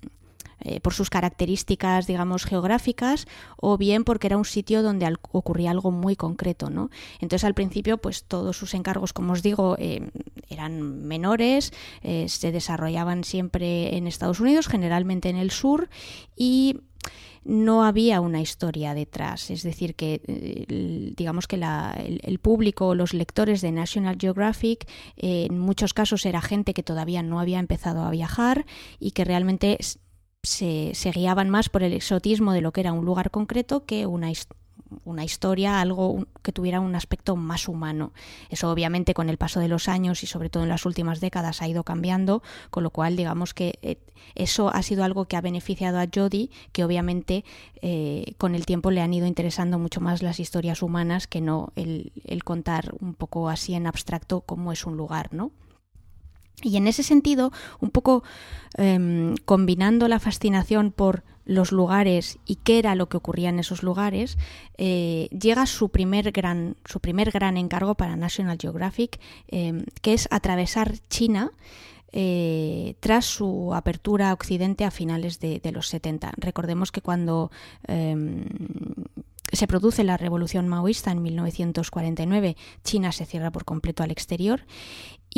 [0.61, 3.27] eh, por sus características, digamos, geográficas,
[3.57, 6.91] o bien porque era un sitio donde ocurría algo muy concreto, ¿no?
[7.21, 10.11] Entonces, al principio, pues todos sus encargos, como os digo, em,
[10.49, 11.73] eran menores,
[12.03, 15.89] eh, se desarrollaban siempre en Estados Unidos, generalmente en el sur,
[16.37, 16.81] y
[17.45, 19.51] no había una historia detrás.
[19.51, 24.87] Es decir, que eh, digamos que el, público, los lectores de National Geographic,
[25.17, 28.67] eh, en muchos casos era gente que todavía no había empezado a viajar
[29.01, 29.79] y que realmente
[30.43, 34.07] se, se guiaban más por el exotismo de lo que era un lugar concreto que
[34.07, 34.31] una,
[35.05, 38.13] una historia, algo que tuviera un aspecto más humano.
[38.51, 41.63] Eso obviamente con el paso de los años y sobre todo en las últimas décadas
[41.63, 43.99] ha ido cambiando, con lo cual digamos que eh,
[44.35, 47.45] eso ha sido algo que ha beneficiado a Jodie, que obviamente
[47.83, 51.73] eh, con el tiempo le han ido interesando mucho más las historias humanas que no
[51.77, 52.13] el,
[52.45, 55.53] contar un poco así en abstracto cómo es un lugar, ¿no?
[56.63, 58.25] Y en ese sentido, un poco
[58.77, 63.83] em, combinando la fascinación por los lugares y qué era lo que ocurría en esos
[63.83, 64.37] lugares,
[64.77, 69.19] eh, llega su primer, gran, su primer gran encargo para National Geographic,
[69.49, 71.51] em, que es atravesar China
[72.13, 76.33] eh, tras su apertura a Occidente a finales de, los 70.
[76.37, 77.51] Recordemos que cuando
[77.87, 78.45] em,
[79.51, 84.63] se produce la revolución maoísta en 1949, China se cierra por completo al exterior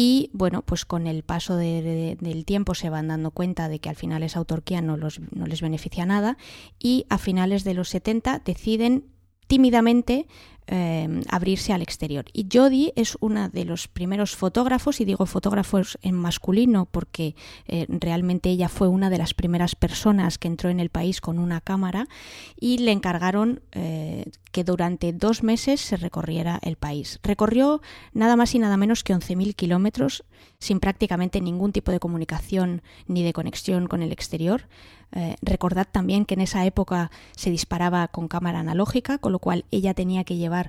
[0.03, 3.97] y bueno, pues con el paso del tiempo se van dando cuenta de que al
[3.97, 6.39] final esa autarquía no, no les beneficia nada
[6.79, 9.05] y a finales de los 70 deciden
[9.47, 10.27] tímidamente
[10.73, 12.27] Em, abrirse al exterior.
[12.33, 17.35] Y Jodie es una de los primeros fotógrafos, y digo fotógrafos en masculino porque
[17.67, 21.41] eh, realmente ella fue una de las primeras personas que entró en el país con
[21.41, 22.07] una cámara
[22.55, 27.19] y le encargaron eh, que durante dos meses se recorriera el país.
[27.25, 30.23] Recorrió nada más y nada menos que 11.000 kilómetros
[30.61, 34.69] sin prácticamente ningún tipo de comunicación ni de conexión con el exterior.
[35.13, 39.65] Eh, recordad también que en esa época se disparaba con cámara analógica, con lo cual
[39.71, 40.60] ella tenía que llevar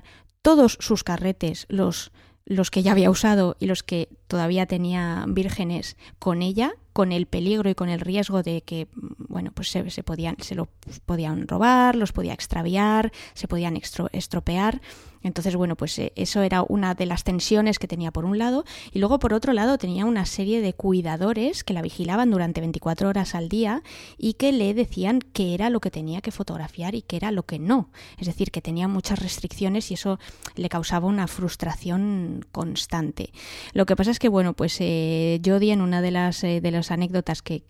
[0.42, 2.12] todos sus carretes, los,
[2.44, 7.26] los que ya había usado y los que todavía tenía vírgenes con ella, con el
[7.26, 10.68] peligro y con el riesgo de que, bueno, pues se, se podían, se los
[11.06, 13.78] podían robar, los podía extraviar, se podían
[14.12, 14.80] estropear.
[15.22, 18.64] Entonces, bueno, pues eh, eso era una de las tensiones que tenía por un lado
[18.92, 23.08] y luego por otro lado tenía una serie de cuidadores que la vigilaban durante 24
[23.08, 23.82] horas al día
[24.18, 27.44] y que le decían qué era lo que tenía que fotografiar y qué era lo
[27.44, 27.90] que no.
[28.18, 30.18] Es decir, que tenía muchas restricciones y eso
[30.56, 33.30] le causaba una frustración constante.
[33.72, 36.70] Lo que pasa es que, bueno, pues eh, Jodie en una de las, eh, de
[36.70, 37.62] las anécdotas que,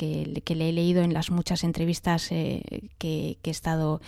[0.53, 4.00] le he leído en las muchas entrevistas que, que, he estado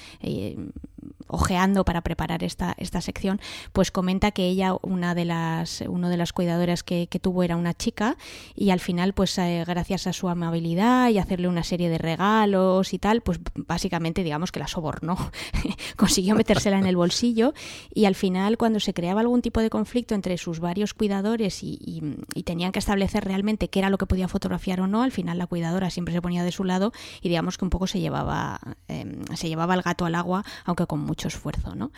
[1.27, 3.41] ojeando para preparar esta, esta sección,
[3.73, 7.73] pues comenta que ella, una de las, uno de las cuidadoras que, tuvo era una
[7.75, 8.17] chica
[8.55, 12.93] y al final, pues eh, gracias a su amabilidad y hacerle una serie de regalos
[12.93, 15.17] y tal, pues básicamente digamos que la sobornó,
[15.97, 17.55] consiguió metérsela en el bolsillo
[17.95, 22.03] y al final cuando se creaba algún tipo de conflicto entre sus varios cuidadores y,
[22.45, 25.47] tenían que establecer realmente qué era lo que podía fotografiar o no, al final la
[25.47, 29.25] cuidadora siempre se ponía de su lado y digamos que un poco se llevaba, em,
[29.35, 31.75] se llevaba el gato al agua, aunque con mucho esfuerzo.
[31.75, 31.93] ¿no?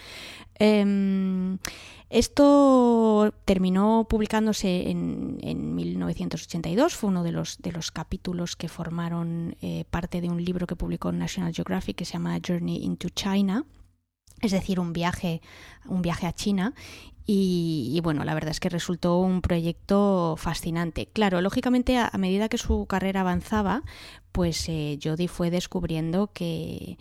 [0.55, 1.59] Em,
[2.09, 9.85] esto terminó publicándose en, 1982, fue uno de los, de los capítulos que formaron eh,
[9.91, 13.65] parte de un libro que publicó National Geographic que se llama Journey into China,
[14.41, 15.41] es decir, un viaje,
[15.87, 16.75] un viaje a China.
[17.29, 21.07] Y, bueno, la verdad es que resultó un proyecto fascinante.
[21.07, 23.83] Claro, lógicamente a, medida que su carrera avanzaba,
[24.31, 24.97] pues eh,
[25.27, 26.99] fue descubriendo que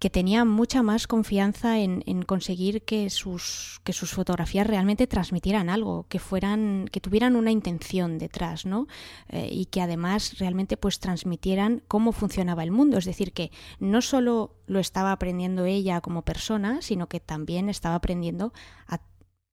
[0.00, 6.06] que tenía mucha más confianza en, conseguir que sus, que sus fotografías realmente transmitieran algo,
[6.08, 8.86] que fueran, que tuvieran una intención detrás, ¿no?
[9.28, 12.96] Eh, y que además realmente pues transmitieran cómo funcionaba el mundo.
[12.96, 17.96] Es decir, que no solo lo estaba aprendiendo ella como persona, sino que también estaba
[17.96, 18.54] aprendiendo
[18.86, 19.02] a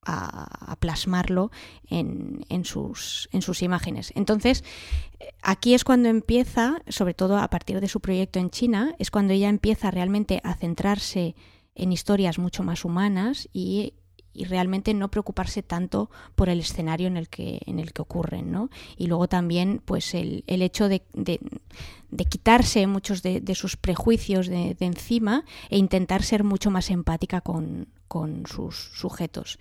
[0.07, 1.51] a, plasmarlo
[1.89, 4.13] en, sus imágenes.
[4.15, 4.63] Entonces,
[5.41, 9.33] aquí es cuando empieza, sobre todo a partir de su proyecto en China, es cuando
[9.33, 11.35] ella empieza realmente a centrarse
[11.75, 13.93] en historias mucho más humanas y
[14.37, 18.51] y realmente no preocuparse tanto por el escenario en el que, en el que ocurren,
[18.51, 18.69] ¿no?
[18.95, 21.39] Y luego también, pues, el, el hecho de, de,
[22.25, 28.45] quitarse muchos de, sus prejuicios de, encima e intentar ser mucho más empática con, con
[28.45, 29.57] sus sujetos.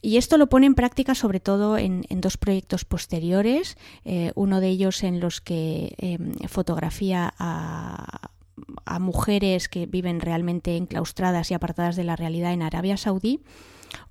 [0.00, 4.68] Y esto lo pone en práctica sobre todo en, dos proyectos posteriores, eh, uno de
[4.68, 12.04] ellos en los que em, fotografía a mujeres que viven realmente enclaustradas y apartadas de
[12.04, 13.40] la realidad en Arabia Saudí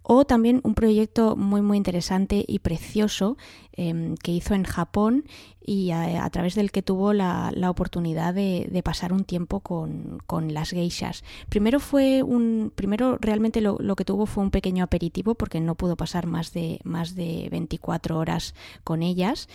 [0.01, 3.37] o también un proyecto muy muy interesante y precioso
[3.71, 5.25] em, que hizo en Japón
[5.65, 11.23] y a, través del que tuvo la, oportunidad de, pasar un tiempo con, las geishas.
[11.47, 15.75] Primero fue un, primero realmente lo, lo, que tuvo fue un pequeño aperitivo porque no
[15.75, 19.47] pudo pasar más de, más de 24 horas con ellas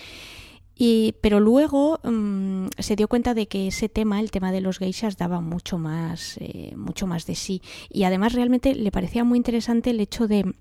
[1.21, 5.17] pero luego mm, se dio cuenta de que ese tema, el tema de los geishas,
[5.17, 7.63] daba mucho más, eh, mucho más de sí.
[7.91, 10.55] Y además realmente le parecía muy interesante el hecho de,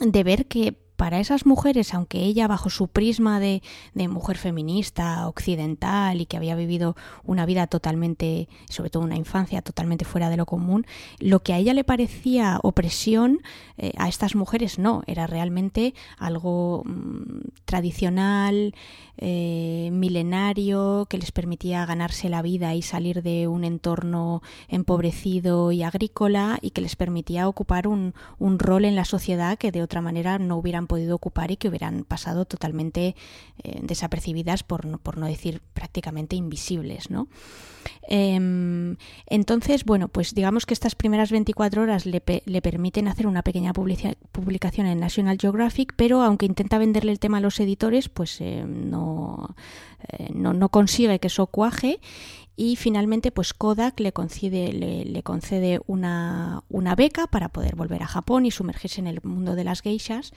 [0.00, 3.62] de ver que para esas mujeres, aunque ella bajo su prisma de,
[3.94, 6.94] mujer feminista, occidental y que había vivido
[7.24, 10.84] una vida totalmente, sobre todo una infancia totalmente fuera de lo común,
[11.18, 13.40] lo que a ella le parecía opresión,
[13.78, 18.74] eh, a estas mujeres no, era realmente algo mm, tradicional,
[19.16, 25.82] eh, milenario, que les permitía ganarse la vida y salir de un entorno empobrecido y
[25.82, 30.02] agrícola y que les permitía ocupar un, un rol en la sociedad que de otra
[30.02, 33.14] manera no hubieran podido ocupar y que hubieran pasado totalmente
[33.62, 37.10] eh, desapercibidas, por no, por no decir prácticamente invisibles.
[37.10, 37.28] ¿no?
[38.08, 43.42] Em, entonces, bueno, pues digamos que estas primeras 24 horas le, le permiten hacer una
[43.42, 48.40] pequeña publicación en National Geographic, pero aunque intenta venderle el tema a los editores, pues
[48.40, 49.54] eh, no,
[50.34, 52.00] no, no consigue que eso cuaje
[52.60, 58.06] y finalmente pues Kodak le concede, le, concede una, una, beca para poder volver a
[58.06, 60.32] Japón y sumergirse en el mundo de las geishas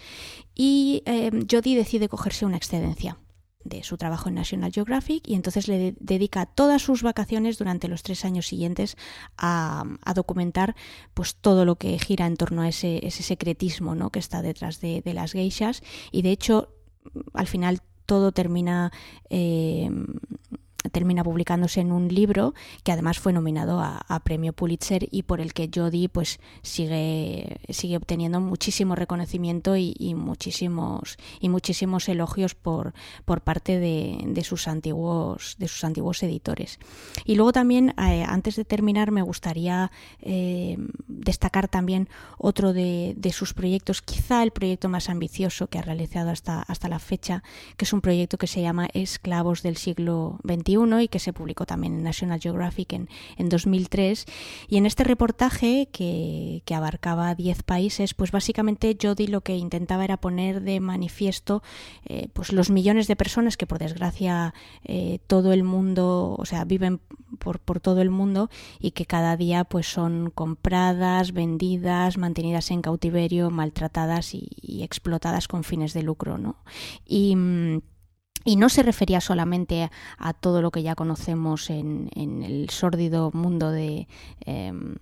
[0.56, 3.18] y eh, Jody decide cogerse una excedencia
[3.66, 8.04] de su trabajo en National Geographic y entonces le dedica todas sus vacaciones durante los
[8.04, 8.96] tres años siguientes
[9.38, 9.84] a,
[10.16, 10.78] documentar
[11.14, 14.12] pues todo lo que gira en torno a ese, ese secretismo ¿no?
[14.12, 16.70] que está detrás de, las geishas y de hecho
[17.34, 18.94] al final todo termina
[19.30, 19.90] eh,
[20.92, 22.54] termina publicándose en un libro
[22.84, 27.98] que además fue nominado a, premio Pulitzer y por el que Jodie pues sigue sigue
[27.98, 32.94] obteniendo muchísimo reconocimiento y, muchísimos y muchísimos elogios por,
[33.26, 36.80] por parte de, sus antiguos de sus antiguos editores.
[37.26, 40.78] Y luego también eh, antes de terminar me gustaría eh,
[41.08, 46.30] destacar también otro de, de, sus proyectos quizá el proyecto más ambicioso que ha realizado
[46.30, 47.44] hasta hasta la fecha
[47.78, 51.66] que es un proyecto que se llama Esclavos del siglo XXI y que se publicó
[51.66, 54.26] también en National Geographic en, en 2003.
[54.68, 60.04] Y en este reportaje, que, que abarcaba 10 países, pues básicamente Jody lo que intentaba
[60.04, 61.62] era poner de manifiesto
[62.06, 64.54] eh, pues los millones de personas que por desgracia
[64.84, 67.00] eh, todo el mundo, o sea, viven
[67.40, 68.50] por, por todo el mundo
[68.80, 74.50] y que cada día pues son compradas, vendidas, mantenidas en cautiverio, maltratadas y,
[74.84, 76.58] explotadas con fines de lucro, ¿no?
[77.08, 77.78] Mm,
[78.44, 83.72] y no se refería solamente a, todo lo que ya conocemos en, el sórdido mundo
[83.72, 84.08] de,
[84.42, 84.96] em,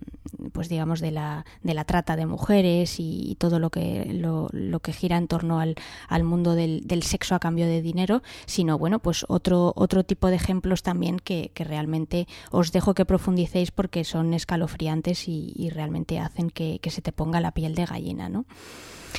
[0.52, 4.80] pues digamos, de la, de la trata de mujeres y, todo lo que, lo, lo,
[4.80, 5.74] que gira en torno al,
[6.08, 10.28] al mundo del, del, sexo a cambio de dinero, sino, bueno, pues otro, otro tipo
[10.28, 15.70] de ejemplos también que, que realmente os dejo que profundicéis porque son escalofriantes y, y
[15.70, 18.44] realmente hacen que, que se te ponga la piel de gallina, ¿no?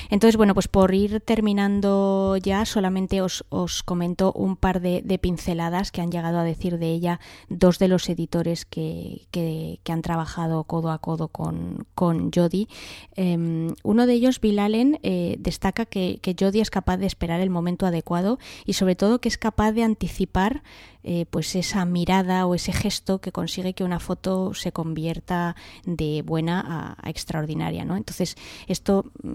[0.10, 5.92] Entonces, bueno, pues por ir terminando ya, solamente os, os comento un par de, pinceladas
[5.92, 7.20] que han llegado a decir de ella
[7.50, 12.68] dos de los editores que, que, han trabajado codo a codo con, con Jodie.
[13.16, 17.50] Em, uno de ellos, Bill Allen, eh, destaca que, que es capaz de esperar el
[17.50, 20.64] momento adecuado y sobre todo que es capaz de anticipar
[21.06, 26.22] eh, pues esa mirada o ese gesto que consigue que una foto se convierta de
[26.22, 27.98] buena a, extraordinaria, ¿no?
[27.98, 28.38] Entonces,
[28.68, 29.34] esto mm,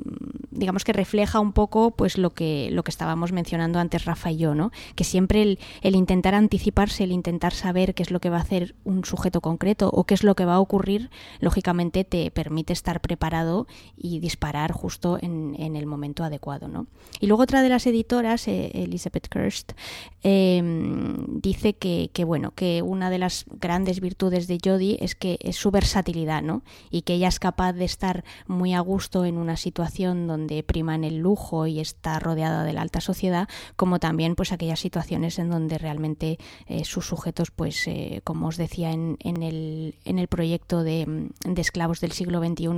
[0.51, 4.39] digamos que refleja un poco pues lo que, lo que estábamos mencionando antes Rafa y
[4.39, 4.71] yo, ¿no?
[4.95, 8.75] Que siempre el, intentar anticiparse, el intentar saber qué es lo que va a hacer
[8.85, 11.11] un sujeto concreto o qué es lo que va a ocurrir,
[11.41, 16.87] lógicamente te permite estar preparado y disparar justo en, el momento adecuado, ¿no?
[17.21, 19.73] Y luego otra de las editoras, eh, Elizabeth Kirst,
[20.23, 20.63] eh,
[21.29, 25.57] dice dice que, bueno, que una de las grandes virtudes de Jodie es que es
[25.57, 26.63] su versatilidad, ¿no?
[26.91, 31.03] Y que ella es capaz de estar muy a gusto en una situación donde priman
[31.03, 35.51] el lujo y está rodeada de la alta sociedad, como también pues aquellas situaciones en
[35.51, 40.85] donde realmente eh, sus sujetos, pues eh, como os decía en, el, en el proyecto
[40.85, 42.69] de, de, esclavos del siglo XXI,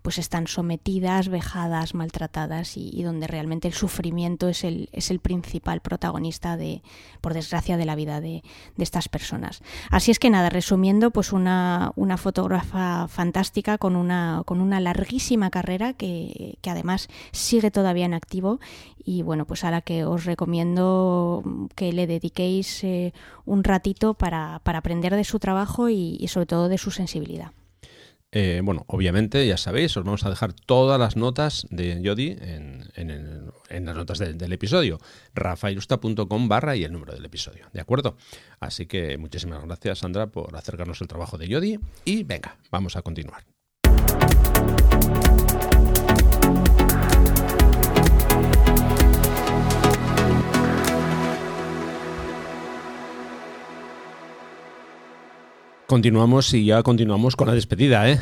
[0.00, 5.20] pues están sometidas, vejadas, maltratadas y, y donde realmente el sufrimiento es el, es el
[5.20, 6.82] principal protagonista de,
[7.20, 8.42] por desgracia, de la vida de,
[8.78, 9.62] estas personas.
[9.90, 15.50] Así es que nada, resumiendo, pues una, una fotógrafa fantástica con una, con una larguísima
[15.50, 18.58] carrera que, además sigue todavía en activo
[19.04, 21.42] y bueno, pues a la que os recomiendo
[21.74, 23.12] que le dediquéis eh,
[23.44, 27.52] un ratito para, aprender de su trabajo y sobre todo de su sensibilidad.
[28.32, 33.86] Eh, bueno, obviamente, ya sabéis, os vamos a dejar todas las notas de Yodi en,
[33.86, 34.98] las notas del episodio.
[35.34, 38.16] rafailusta.com barra y el número del episodio, ¿de acuerdo?
[38.60, 41.78] Así que muchísimas gracias, Sandra, por acercarnos el trabajo de Yodi.
[42.04, 43.44] Y venga, vamos a continuar.
[55.86, 58.18] Continuamos y ya continuamos con la despedida, ¿eh?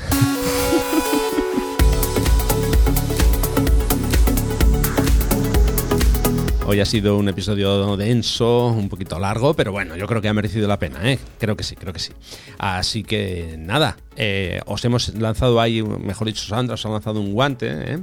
[6.67, 10.35] Hoy ha sido un episodio denso, un poquito largo, pero bueno, yo creo que ha
[10.35, 11.19] merecido la pena, ¿eh?
[11.39, 12.13] Creo que sí, creo que sí.
[12.59, 17.33] Así que nada, Eh, os hemos lanzado ahí, mejor dicho, Sandra os ha lanzado un
[17.33, 17.99] guante ¿eh?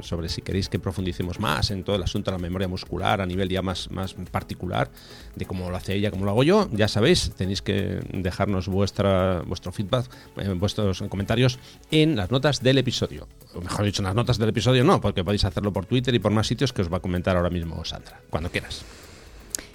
[0.00, 3.26] sobre si queréis que profundicemos más en todo el asunto de la memoria muscular a
[3.26, 4.90] nivel ya más, más particular,
[5.36, 6.68] de cómo lo hace ella, cómo lo hago yo.
[6.72, 11.58] Ya sabéis, tenéis que dejarnos vuestra, vuestro feedback, eh, vuestros comentarios
[11.90, 13.28] en las notas del episodio.
[13.62, 16.32] Mejor dicho, en las notas del episodio no, porque podéis hacerlo por Twitter y por
[16.32, 18.84] más sitios que os va a comentar ahora mismo Sandra, cuando quieras.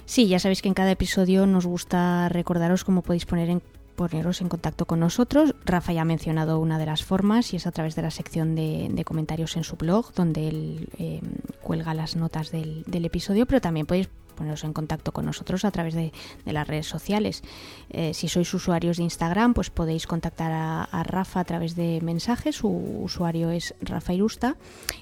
[0.06, 3.62] Sí, ya sabéis que en cada episodio nos gusta recordaros cómo podéis poner en
[3.98, 5.54] poneros en contacto con nosotros.
[5.66, 8.54] Rafa ya ha mencionado una de las formas y es a través de la sección
[8.54, 11.20] de, comentarios en su blog, donde él eh,
[11.60, 15.70] cuelga las notas del, del, episodio, pero también podéis poneros en contacto con nosotros a
[15.70, 16.12] través de,
[16.46, 17.42] las redes sociales.
[17.90, 22.56] Eh, si sois usuarios de Instagram, pues podéis contactar a, Rafa a través de mensajes,
[22.56, 24.56] su usuario es Rafa Irusta,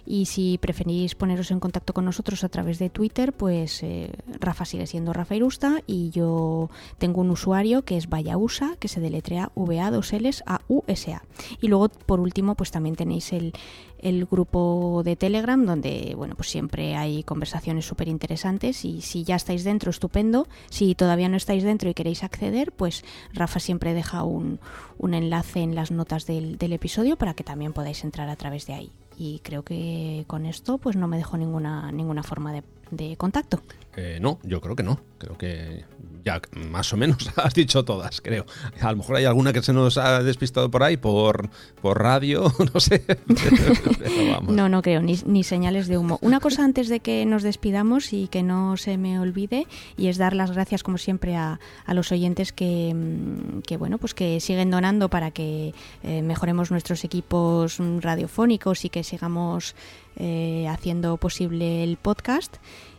[0.04, 4.10] y si preferís poneros en contacto con nosotros a través de Twitter, pues eh,
[4.40, 9.00] Rafa sigue siendo Rafa Irusta y yo tengo un usuario que es Vayausa, que se
[9.00, 11.22] deletrea VA 2 Ls a USA.
[11.60, 13.52] Y luego, por último, pues también tenéis el,
[13.98, 19.36] el grupo de Telegram, donde bueno, pues siempre hay conversaciones súper interesantes y si ya
[19.36, 20.46] estáis dentro, estupendo.
[20.70, 24.60] Si todavía no estáis dentro y queréis acceder, pues Rafa siempre deja un,
[24.98, 28.66] un enlace en las notas del, del episodio para que también podáis entrar a través
[28.66, 28.92] de ahí.
[29.18, 33.60] Y creo que con esto pues no me dejo ninguna, ninguna forma de, de contacto.
[33.96, 35.00] Eh, no, yo creo que no.
[35.18, 35.84] Creo que
[36.22, 38.44] ya más o menos has dicho todas, creo.
[38.80, 41.48] A lo mejor hay alguna que se nos ha despistado por ahí, por,
[41.80, 43.04] por radio, no sé.
[44.46, 46.18] No, no creo, ni, señales de humo.
[46.20, 49.66] Una cosa antes de que nos despidamos y que no se me olvide,
[49.96, 53.96] y es dar las gracias, como siempre, a, a los oyentes que, mm, que, bueno,
[53.96, 55.72] pues que siguen donando para que
[56.02, 59.74] eh, mejoremos nuestros equipos radiofónicos y que sigamos
[60.16, 62.56] eh, haciendo posible el podcast.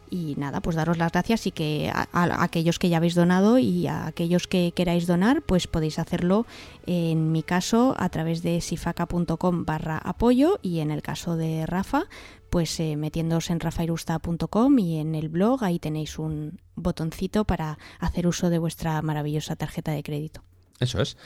[0.09, 2.07] Y nada, pues daros las gracias y que a,
[2.41, 6.45] aquellos que ya habéis donado y a aquellos que queráis donar, pues podéis hacerlo
[6.85, 12.05] en mi caso a través de sifaca.com barra apoyo y en el caso de Rafa,
[12.49, 18.27] pues eh, metiéndoos en rafairusta.com y en el blog ahí tenéis un botoncito para hacer
[18.27, 20.41] uso de vuestra maravillosa tarjeta de crédito.
[20.79, 21.17] Eso es.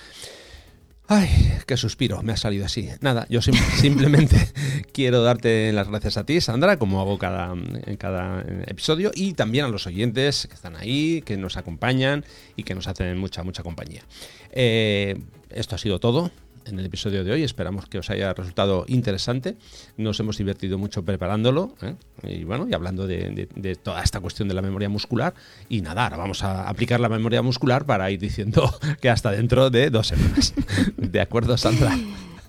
[1.13, 1.27] Ay,
[1.67, 2.87] qué suspiro, me ha salido así.
[3.01, 3.41] Nada, yo
[3.81, 4.37] simplemente
[4.93, 9.65] quiero darte las gracias a ti, Sandra, como hago cada, en cada episodio, y también
[9.65, 12.23] a los oyentes que están ahí, que nos acompañan
[12.55, 14.03] y que nos hacen mucha, mucha compañía.
[14.53, 16.31] Eh, esto ha sido todo
[16.65, 17.43] en el episodio de hoy.
[17.43, 19.57] Esperamos que os haya resultado interesante.
[19.97, 21.95] Nos hemos divertido mucho preparándolo ¿eh?
[22.23, 25.33] y bueno, y hablando de, toda esta cuestión de la memoria muscular.
[25.69, 29.69] Y nada, ahora vamos a aplicar la memoria muscular para ir diciendo que hasta dentro
[29.69, 30.53] de dos semanas.
[30.97, 31.97] ¿De acuerdo, Sandra?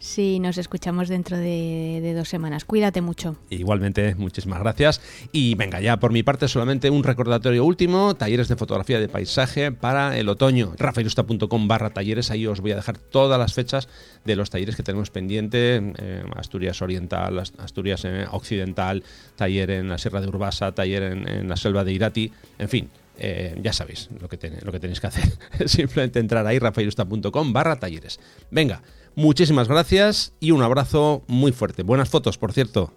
[0.03, 2.65] Sí, nos escuchamos dentro de, dos semanas.
[2.65, 3.37] Cuídate mucho.
[3.51, 5.01] Igualmente, muchísimas gracias.
[5.31, 9.71] Y venga, ya por mi parte solamente un recordatorio último, talleres de fotografía de paisaje
[9.71, 10.73] para el otoño.
[10.77, 13.89] rafairusta.com barra talleres, ahí os voy a dejar todas las fechas
[14.25, 15.81] de los talleres que tenemos pendiente.
[15.97, 19.05] Eh, Asturias Oriental, Asturias eh, Occidental,
[19.37, 22.91] taller en la Sierra de Urbasa, taller en, la selva de Irati, en fin.
[23.19, 25.33] Eh, ya sabéis lo que, lo que tenéis que hacer.
[25.69, 28.19] Simplemente entrar ahí, rafairusta.com barra talleres.
[28.51, 28.83] Venga,
[29.15, 31.83] Muchísimas gracias y un abrazo muy fuerte.
[31.83, 32.93] Buenas fotos, por cierto.